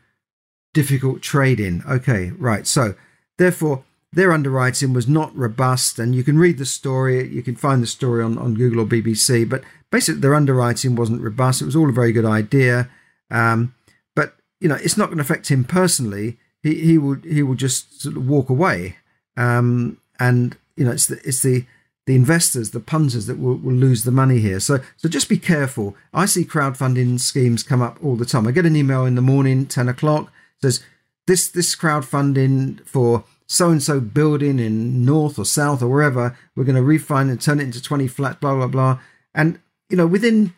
difficult 0.73 1.21
trading. 1.23 1.83
Okay, 1.88 2.31
right. 2.31 2.66
So, 2.66 2.95
therefore, 3.38 3.85
their 4.12 4.33
underwriting 4.33 4.92
was 4.92 5.09
not 5.09 5.35
robust, 5.37 5.99
and 5.99 6.14
you 6.14 6.23
can 6.23 6.38
read 6.38 6.59
the 6.59 6.66
story. 6.66 7.28
You 7.28 7.42
can 7.42 7.57
find 7.57 7.83
the 7.83 7.87
story 7.87 8.23
on, 8.23 8.37
on 8.37 8.54
Google 8.54 8.81
or 8.83 8.87
BBC. 8.87 9.49
But 9.49 9.62
basically, 9.90 10.21
their 10.21 10.35
underwriting 10.35 10.97
wasn't 10.97 11.23
robust. 11.23 11.62
It 11.62 11.66
was 11.66 11.76
all 11.76 11.88
a 11.88 11.92
very 11.92 12.12
good 12.12 12.26
idea, 12.26 12.90
um, 13.31 13.75
but 14.14 14.35
you 14.61 14.69
know, 14.69 14.76
it's 14.76 14.97
not 14.97 15.07
going 15.07 15.19
to 15.19 15.23
affect 15.23 15.50
him 15.50 15.64
personally. 15.64 16.38
He 16.62 16.75
he 16.75 16.99
will 16.99 17.16
he 17.23 17.42
will 17.42 17.54
just 17.54 18.02
sort 18.02 18.16
of 18.16 18.28
walk 18.28 18.50
away, 18.50 18.97
um, 19.37 19.99
and 20.21 20.57
you 20.76 20.85
know, 20.85 20.92
it's 20.92 21.07
the 21.07 21.21
it's 21.25 21.42
the 21.42 21.64
the 22.07 22.16
investors, 22.16 22.71
the 22.71 22.81
punters 22.81 23.26
that 23.26 23.38
will, 23.38 23.54
will 23.57 23.75
lose 23.75 24.04
the 24.04 24.11
money 24.11 24.40
here. 24.40 24.59
So, 24.59 24.81
so 24.97 25.09
just 25.09 25.28
be 25.28 25.38
careful. 25.38 25.95
I 26.12 26.26
see 26.26 26.45
crowdfunding 26.45 27.21
schemes 27.21 27.62
come 27.62 27.81
up 27.81 27.99
all 28.02 28.16
the 28.16 28.25
time. 28.25 28.47
I 28.47 28.50
get 28.50 28.66
an 28.66 28.75
email 28.75 29.07
in 29.07 29.14
the 29.14 29.23
morning, 29.23 29.66
10 29.66 29.88
o'clock, 29.88 30.33
says 30.61 30.83
this, 31.26 31.49
this 31.49 31.76
crowdfunding 31.76 32.85
for 32.87 33.25
so 33.52 33.68
and 33.68 33.82
so 33.82 34.00
building 34.00 34.59
in 34.59 35.04
north 35.04 35.38
or 35.38 35.44
south 35.44 35.82
or 35.82 35.88
wherever, 35.88 36.35
we're 36.56 36.64
going 36.64 36.75
to 36.75 36.82
refine 36.82 37.28
and 37.28 37.38
turn 37.38 37.61
it 37.61 37.64
into 37.64 37.82
20 37.82 38.09
flats, 38.09 38.38
blah, 38.40 38.54
blah, 38.54 38.66
blah. 38.66 38.99
And, 39.35 39.61
you 39.90 39.97
know, 39.99 40.06
within, 40.06 40.54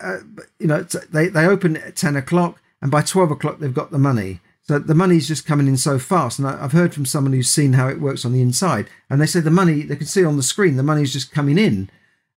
uh, 0.00 0.20
you 0.58 0.66
know, 0.66 0.82
they, 0.82 1.28
they 1.28 1.44
open 1.44 1.76
at 1.76 1.96
10 1.96 2.16
o'clock 2.16 2.58
and 2.80 2.90
by 2.90 3.02
12 3.02 3.30
o'clock 3.30 3.58
they've 3.58 3.74
got 3.74 3.90
the 3.90 3.98
money. 3.98 4.40
So 4.62 4.78
the 4.78 4.94
money's 4.94 5.28
just 5.28 5.46
coming 5.46 5.68
in 5.68 5.76
so 5.76 5.98
fast. 5.98 6.38
And 6.38 6.48
I've 6.48 6.72
heard 6.72 6.94
from 6.94 7.04
someone 7.04 7.34
who's 7.34 7.50
seen 7.50 7.74
how 7.74 7.88
it 7.88 8.00
works 8.00 8.24
on 8.24 8.32
the 8.32 8.40
inside. 8.40 8.88
And 9.10 9.20
they 9.20 9.26
say 9.26 9.40
the 9.40 9.50
money, 9.50 9.82
they 9.82 9.96
can 9.96 10.06
see 10.06 10.24
on 10.24 10.38
the 10.38 10.42
screen, 10.42 10.76
the 10.76 10.82
money's 10.82 11.12
just 11.12 11.32
coming 11.32 11.58
in. 11.58 11.90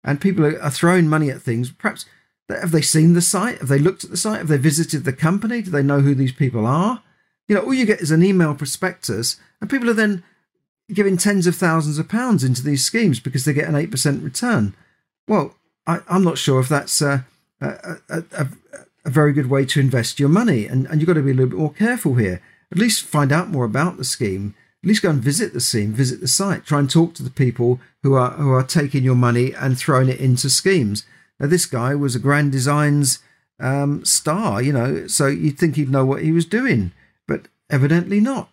And 0.03 0.19
people 0.19 0.45
are, 0.45 0.61
are 0.61 0.69
throwing 0.69 1.07
money 1.07 1.29
at 1.29 1.41
things. 1.41 1.71
Perhaps, 1.71 2.05
have 2.49 2.71
they 2.71 2.81
seen 2.81 3.13
the 3.13 3.21
site? 3.21 3.59
Have 3.59 3.69
they 3.69 3.79
looked 3.79 4.03
at 4.03 4.09
the 4.09 4.17
site? 4.17 4.39
Have 4.39 4.49
they 4.49 4.57
visited 4.57 5.05
the 5.05 5.13
company? 5.13 5.61
Do 5.61 5.71
they 5.71 5.81
know 5.81 6.01
who 6.01 6.13
these 6.13 6.33
people 6.33 6.65
are? 6.65 7.01
You 7.53 7.59
know, 7.59 7.65
all 7.65 7.73
you 7.75 7.85
get 7.85 8.01
is 8.01 8.09
an 8.09 8.23
email 8.23 8.55
prospectus. 8.55 9.39
And 9.61 9.69
people 9.69 9.87
are 9.87 9.93
then 9.93 10.23
giving 10.91 11.17
tens 11.17 11.45
of 11.45 11.55
thousands 11.55 11.99
of 11.99 12.09
pounds 12.09 12.43
into 12.43 12.63
these 12.63 12.83
schemes 12.83 13.19
because 13.19 13.45
they 13.45 13.53
get 13.53 13.67
an 13.67 13.75
8% 13.75 14.23
return. 14.23 14.75
Well, 15.27 15.53
I, 15.85 15.99
am 16.09 16.23
not 16.23 16.39
sure 16.39 16.59
if 16.59 16.67
that's 16.67 16.99
a, 16.99 17.27
a, 17.61 17.97
a, 18.09 18.47
a 19.05 19.09
very 19.11 19.33
good 19.33 19.51
way 19.51 19.65
to 19.65 19.79
invest 19.79 20.19
your 20.19 20.29
money. 20.29 20.65
And, 20.65 20.87
and 20.87 20.99
you've 20.99 21.05
got 21.05 21.13
to 21.13 21.21
be 21.21 21.29
a 21.29 21.35
little 21.35 21.51
bit 21.51 21.59
more 21.59 21.71
careful 21.71 22.15
here. 22.15 22.41
At 22.71 22.79
least 22.79 23.05
find 23.05 23.31
out 23.31 23.49
more 23.49 23.65
about 23.65 23.97
the 23.97 24.03
scheme. 24.03 24.55
At 24.83 24.87
least 24.87 25.03
go 25.03 25.11
and 25.11 25.21
visit 25.21 25.53
the 25.53 25.61
scheme, 25.61 25.93
visit 25.93 26.21
the 26.21 26.27
site, 26.27 26.65
try 26.65 26.79
and 26.79 26.89
talk 26.89 27.13
to 27.13 27.23
the 27.23 27.29
people 27.29 27.79
who 28.01 28.15
are 28.15 28.31
who 28.31 28.51
are 28.51 28.63
taking 28.63 29.03
your 29.03 29.13
money 29.13 29.53
and 29.53 29.77
throwing 29.77 30.09
it 30.09 30.19
into 30.19 30.49
schemes. 30.49 31.05
Now, 31.39 31.49
this 31.49 31.67
guy 31.67 31.93
was 31.93 32.15
a 32.15 32.19
Grand 32.19 32.51
Designs 32.51 33.19
um, 33.59 34.03
star, 34.03 34.59
you 34.59 34.73
know, 34.73 35.05
so 35.05 35.27
you'd 35.27 35.59
think 35.59 35.75
he'd 35.75 35.91
know 35.91 36.03
what 36.03 36.23
he 36.23 36.31
was 36.31 36.45
doing, 36.45 36.91
evidently 37.73 38.19
not. 38.19 38.49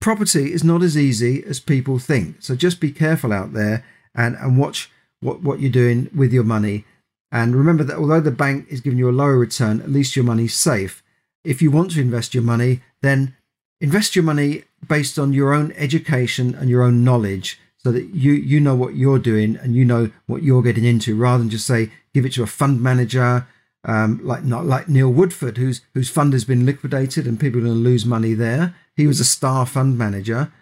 Property 0.00 0.52
is 0.52 0.64
not 0.64 0.82
as 0.82 0.96
easy 0.96 1.42
as 1.44 1.60
people 1.60 1.98
think, 1.98 2.36
so 2.40 2.54
just 2.54 2.80
be 2.80 2.92
careful 2.92 3.32
out 3.32 3.52
there 3.52 3.84
and, 4.14 4.36
and 4.36 4.58
watch 4.58 4.90
what, 5.20 5.42
what 5.42 5.60
you're 5.60 5.70
doing 5.70 6.10
with 6.14 6.32
your 6.32 6.44
money 6.44 6.84
and 7.32 7.54
remember 7.54 7.84
that 7.84 7.96
although 7.96 8.20
the 8.20 8.30
bank 8.30 8.66
is 8.68 8.80
giving 8.80 8.98
you 8.98 9.08
a 9.08 9.12
lower 9.12 9.38
return, 9.38 9.80
at 9.80 9.90
least 9.90 10.16
your 10.16 10.24
money's 10.24 10.54
safe. 10.54 11.02
If 11.44 11.62
you 11.62 11.70
want 11.70 11.92
to 11.92 12.00
invest 12.00 12.34
your 12.34 12.42
money, 12.42 12.80
then 13.02 13.36
invest 13.80 14.16
your 14.16 14.24
money 14.24 14.64
based 14.86 15.18
on 15.18 15.32
your 15.32 15.54
own 15.54 15.72
education 15.72 16.54
and 16.54 16.68
your 16.68 16.82
own 16.82 17.04
knowledge 17.04 17.58
so 17.78 17.92
that 17.92 18.14
you 18.14 18.32
you 18.32 18.60
know 18.60 18.74
what 18.74 18.96
you're 18.96 19.18
doing 19.18 19.56
and 19.56 19.74
you 19.74 19.84
know 19.84 20.10
what 20.26 20.42
you're 20.42 20.62
getting 20.62 20.84
into 20.84 21.16
rather 21.16 21.38
than 21.38 21.50
just 21.50 21.66
say 21.66 21.90
give 22.12 22.26
it 22.26 22.32
to 22.32 22.42
a 22.42 22.46
fund 22.46 22.82
manager 22.82 23.46
um, 23.84 24.20
like 24.22 24.44
not 24.44 24.66
like 24.66 24.88
Neil 24.88 25.10
Woodford 25.10 25.56
whose 25.56 25.80
whose 25.94 26.10
fund 26.10 26.32
has 26.32 26.44
been 26.44 26.66
liquidated 26.66 27.26
and 27.26 27.40
people 27.40 27.60
are 27.60 27.64
going 27.64 27.74
to 27.74 27.80
lose 27.80 28.04
money 28.04 28.34
there 28.34 28.74
he 28.96 29.06
was 29.06 29.20
a 29.20 29.24
star 29.24 29.66
fund 29.66 29.96
manager 29.96 30.52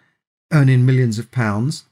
earning 0.51 0.85
millions 0.85 1.19
of 1.19 1.31
pounds 1.31 1.83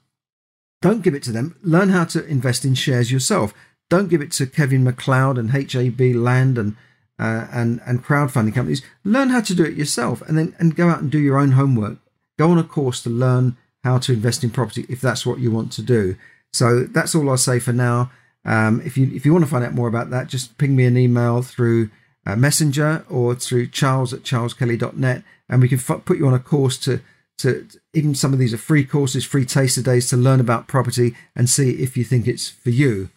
don't 0.81 1.03
give 1.03 1.13
it 1.13 1.23
to 1.23 1.31
them 1.31 1.55
learn 1.61 1.89
how 1.89 2.05
to 2.05 2.25
invest 2.25 2.63
in 2.63 2.75
shares 2.75 3.11
yourself 3.11 3.53
don't 3.89 4.09
give 4.09 4.21
it 4.21 4.31
to 4.33 4.45
Kevin 4.45 4.83
McCloud 4.83 5.39
and 5.39 5.51
HAB 5.51 6.15
Land 6.15 6.57
and 6.57 6.75
uh, 7.19 7.47
and 7.51 7.81
and 7.85 8.03
crowdfunding 8.03 8.53
companies. 8.53 8.81
Learn 9.03 9.29
how 9.29 9.41
to 9.41 9.55
do 9.55 9.63
it 9.63 9.75
yourself, 9.75 10.21
and 10.23 10.37
then 10.37 10.55
and 10.59 10.75
go 10.75 10.89
out 10.89 11.01
and 11.01 11.11
do 11.11 11.19
your 11.19 11.37
own 11.37 11.51
homework. 11.53 11.97
Go 12.37 12.51
on 12.51 12.57
a 12.57 12.63
course 12.63 13.01
to 13.03 13.09
learn 13.09 13.57
how 13.83 13.97
to 13.99 14.13
invest 14.13 14.43
in 14.43 14.49
property 14.49 14.85
if 14.89 15.01
that's 15.01 15.25
what 15.25 15.39
you 15.39 15.51
want 15.51 15.71
to 15.73 15.81
do. 15.81 16.15
So 16.53 16.83
that's 16.83 17.15
all 17.15 17.29
I'll 17.29 17.37
say 17.37 17.59
for 17.59 17.73
now. 17.73 18.11
Um, 18.45 18.81
if 18.85 18.97
you 18.97 19.11
if 19.13 19.25
you 19.25 19.33
want 19.33 19.45
to 19.45 19.51
find 19.51 19.63
out 19.63 19.73
more 19.73 19.87
about 19.87 20.09
that, 20.11 20.27
just 20.27 20.57
ping 20.57 20.75
me 20.75 20.85
an 20.85 20.97
email 20.97 21.41
through 21.41 21.89
uh, 22.25 22.35
Messenger 22.35 23.05
or 23.09 23.35
through 23.35 23.67
Charles 23.67 24.13
at 24.13 24.23
charleskelly.net, 24.23 25.23
and 25.49 25.61
we 25.61 25.69
can 25.69 25.79
f- 25.79 26.05
put 26.05 26.17
you 26.17 26.27
on 26.27 26.33
a 26.33 26.39
course 26.39 26.77
to 26.79 27.01
to 27.39 27.67
even 27.93 28.15
some 28.15 28.33
of 28.33 28.39
these 28.39 28.53
are 28.53 28.57
free 28.57 28.83
courses, 28.83 29.25
free 29.25 29.45
taster 29.45 29.81
days 29.81 30.09
to 30.09 30.17
learn 30.17 30.39
about 30.39 30.67
property 30.67 31.15
and 31.35 31.49
see 31.49 31.71
if 31.71 31.95
you 31.95 32.03
think 32.03 32.27
it's 32.27 32.49
for 32.49 32.71
you 32.71 33.09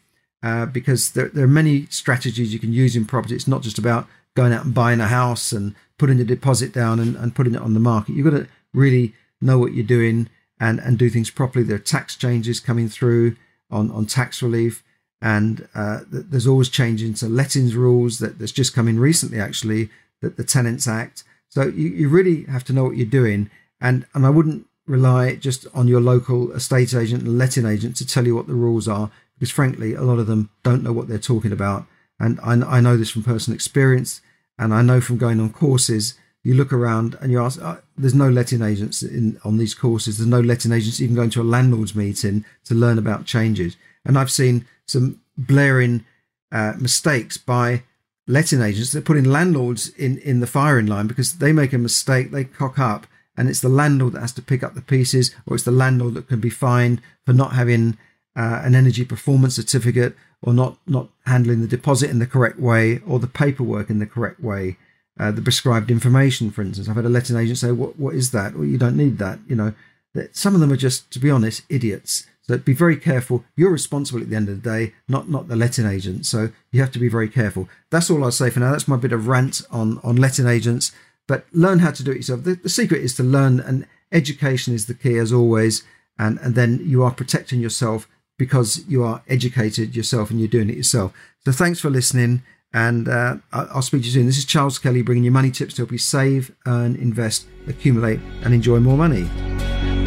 uh, 0.43 0.67
because 0.67 1.13
there, 1.13 1.29
there 1.29 1.45
are 1.45 1.49
many 1.49 1.87
strategies 1.87 2.53
you 2.53 2.59
can 2.59 2.73
use 2.73 2.97
in 2.97 3.05
property. 3.05 3.35
It's 3.35 3.49
not 3.49 3.63
just 3.63 3.79
about 3.79 4.07
going 4.35 4.53
out 4.53 4.65
and 4.65 4.75
buying 4.75 5.01
a 5.01 5.09
house 5.09 5.53
and 5.53 5.75
putting 5.99 6.21
a 6.21 6.25
deposit 6.25 6.73
down 6.73 7.01
and, 7.01 7.17
and 7.17 7.35
putting 7.35 7.55
it 7.55 7.61
on 7.61 7.75
the 7.75 7.81
market. 7.81 8.15
You've 8.15 8.31
got 8.31 8.39
to 8.39 8.49
really 8.73 9.15
know 9.41 9.59
what 9.59 9.75
you're 9.75 9.85
doing 9.85 10.29
and, 10.59 10.79
and 10.81 10.99
do 10.99 11.11
things 11.11 11.31
properly. 11.31 11.65
There 11.65 11.77
are 11.77 11.81
tax 11.81 12.17
changes 12.17 12.61
coming 12.61 12.89
through 12.89 13.37
on, 13.71 13.91
on 13.91 14.07
tax 14.07 14.43
relief. 14.43 14.83
And 15.23 15.69
uh, 15.75 16.01
there's 16.11 16.47
always 16.47 16.69
changes 16.69 17.21
to 17.21 17.29
lettings 17.29 17.75
rules 17.75 18.19
that 18.21 18.39
that's 18.39 18.53
just 18.53 18.75
come 18.75 18.89
in 18.89 18.99
recently, 18.99 19.39
actually, 19.39 19.91
that 20.23 20.37
the 20.37 20.45
Tenants 20.45 20.89
Act. 20.89 21.25
So 21.49 21.65
you, 21.65 21.89
you 21.89 22.09
really 22.09 22.45
have 22.45 22.65
to 22.65 22.73
know 22.73 22.85
what 22.85 22.97
you're 22.97 23.07
doing. 23.07 23.51
And, 23.81 24.07
and 24.15 24.25
I 24.25 24.31
wouldn't 24.31 24.67
rely 24.87 25.37
just 25.37 25.67
on 25.75 25.89
your 25.89 26.01
local 26.01 26.53
estate 26.53 26.95
agent 26.95 27.23
and 27.23 27.39
letting 27.39 27.67
agent 27.67 27.97
to 27.97 28.07
tell 28.07 28.27
you 28.27 28.35
what 28.35 28.47
the 28.47 28.55
rules 28.55 28.89
are 28.89 29.11
because 29.41 29.51
frankly, 29.51 29.95
a 29.95 30.03
lot 30.03 30.19
of 30.19 30.27
them 30.27 30.51
don't 30.63 30.83
know 30.83 30.93
what 30.93 31.09
they're 31.09 31.19
talking 31.19 31.51
about. 31.51 31.87
And 32.21 32.39
I, 32.41 32.77
I 32.77 32.81
know 32.81 32.99
this 32.99 33.11
from 33.11 33.23
personal 33.23 33.55
experience, 33.55 34.21
and 34.59 34.75
I 34.75 34.83
know 34.83 35.01
from 35.01 35.17
going 35.17 35.41
on 35.41 35.51
courses. 35.51 36.15
You 36.43 36.55
look 36.55 36.73
around 36.73 37.17
and 37.21 37.33
you 37.33 37.41
ask, 37.41 37.59
oh, 37.63 37.81
there's 37.97 38.15
no 38.15 38.29
letting 38.29 38.63
agents 38.63 39.03
in 39.03 39.41
on 39.43 39.57
these 39.57 39.75
courses. 39.75 40.19
There's 40.19 40.29
no 40.29 40.41
letting 40.41 40.73
agents 40.73 41.01
even 41.01 41.17
going 41.17 41.31
to 41.31 41.41
a 41.41 41.43
landlord's 41.43 41.95
meeting 41.95 42.45
to 42.65 42.75
learn 42.75 42.99
about 42.99 43.25
changes. 43.25 43.77
And 44.05 44.19
I've 44.19 44.31
seen 44.31 44.67
some 44.87 45.21
blaring 45.37 46.05
uh, 46.53 46.75
mistakes 46.79 47.37
by 47.37 47.83
letting 48.27 48.63
agents. 48.63 48.93
They're 48.93 49.03
putting 49.03 49.25
landlords 49.25 49.89
in, 49.91 50.19
in 50.19 50.41
the 50.41 50.47
firing 50.47 50.87
line 50.87 51.07
because 51.07 51.39
they 51.39 51.53
make 51.53 51.73
a 51.73 51.79
mistake, 51.79 52.31
they 52.31 52.45
cock 52.45 52.79
up, 52.79 53.07
and 53.37 53.49
it's 53.49 53.61
the 53.61 53.69
landlord 53.69 54.15
that 54.15 54.21
has 54.21 54.33
to 54.33 54.43
pick 54.43 54.63
up 54.63 54.75
the 54.75 54.83
pieces, 54.83 55.35
or 55.47 55.55
it's 55.55 55.65
the 55.65 55.71
landlord 55.71 56.15
that 56.15 56.29
can 56.29 56.41
be 56.41 56.51
fined 56.51 57.01
for 57.25 57.33
not 57.33 57.53
having 57.53 57.97
uh, 58.37 58.61
an 58.65 58.75
energy 58.75 59.05
performance 59.05 59.57
certificate 59.57 60.15
or 60.43 60.55
not 60.55 60.79
not 60.87 61.09
handling 61.27 61.61
the 61.61 61.67
deposit 61.67 62.11
in 62.11 62.19
the 62.19 62.27
correct 62.27 62.59
way 62.59 63.01
or 63.07 63.19
the 63.19 63.27
paperwork 63.27 63.91
in 63.91 63.99
the 63.99 64.07
correct 64.07 64.41
way 64.41 64.77
uh, 65.19 65.31
the 65.31 65.43
prescribed 65.43 65.91
information 65.91 66.51
for 66.51 66.63
instance. 66.63 66.89
I've 66.89 66.97
had 66.97 67.05
a 67.05 67.11
letting 67.11 67.37
agent 67.37 67.59
say 67.59 67.73
what 67.73 67.99
what 67.99 68.15
is 68.15 68.31
that? 68.31 68.55
Well 68.55 68.67
you 68.67 68.79
don't 68.79 68.97
need 68.97 69.19
that 69.19 69.39
you 69.47 69.57
know. 69.57 69.75
That 70.13 70.35
some 70.35 70.55
of 70.57 70.61
them 70.61 70.73
are 70.73 70.77
just 70.77 71.11
to 71.13 71.21
be 71.21 71.31
honest 71.31 71.63
idiots 71.69 72.27
so 72.51 72.59
be 72.59 72.73
very 72.73 72.97
careful. 72.97 73.45
You're 73.57 73.71
responsible 73.71 74.21
at 74.21 74.29
the 74.29 74.37
end 74.37 74.49
of 74.49 74.63
the 74.63 74.71
day 74.71 74.93
not 75.09 75.29
not 75.29 75.49
the 75.49 75.57
letting 75.57 75.87
agent. 75.87 76.27
So 76.27 76.51
you 76.73 76.81
have 76.81 76.93
to 76.93 76.99
be 76.99 77.09
very 77.09 77.29
careful. 77.29 77.69
That's 77.91 78.11
all 78.11 78.25
i'll 78.25 78.33
say 78.33 78.51
for 78.51 78.61
now. 78.61 78.73
That's 78.73 78.89
my 78.89 78.97
bit 78.97 79.13
of 79.13 79.29
rant 79.29 79.63
on 79.71 79.99
on 80.03 80.17
letting 80.17 80.47
agents. 80.47 80.93
But 81.27 81.47
learn 81.53 81.79
how 81.79 81.93
to 81.93 82.03
do 82.03 82.11
it 82.11 82.17
yourself. 82.17 82.43
The, 82.43 82.55
the 82.55 82.69
secret 82.69 83.03
is 83.03 83.15
to 83.17 83.23
learn 83.23 83.61
and 83.61 83.87
education 84.11 84.75
is 84.75 84.87
the 84.87 84.95
key 84.95 85.17
as 85.17 85.33
always. 85.33 85.85
And 86.19 86.39
and 86.41 86.55
then 86.55 86.81
you 86.83 87.03
are 87.03 87.13
protecting 87.13 87.61
yourself 87.61 88.09
because 88.41 88.83
you 88.89 89.05
are 89.05 89.23
educated 89.29 89.95
yourself 89.95 90.31
and 90.31 90.41
you're 90.41 90.49
doing 90.49 90.71
it 90.71 90.77
yourself. 90.77 91.13
So 91.45 91.53
thanks 91.53 91.79
for 91.79 91.91
listening, 91.91 92.43
and 92.73 93.07
uh, 93.07 93.37
I'll 93.53 93.83
speak 93.83 94.03
to 94.03 94.07
you 94.07 94.13
soon. 94.15 94.27
This 94.27 94.39
is 94.39 94.47
Charles 94.47 94.79
Kelly 94.79 95.03
bringing 95.03 95.25
you 95.25 95.31
money 95.31 95.51
tips 95.51 95.75
to 95.75 95.83
help 95.83 95.93
you 95.93 95.99
save, 95.99 96.51
earn, 96.67 96.97
invest, 96.97 97.47
accumulate, 97.69 98.21
and 98.43 98.55
enjoy 98.55 98.81
more 98.81 98.97
money. 98.97 99.29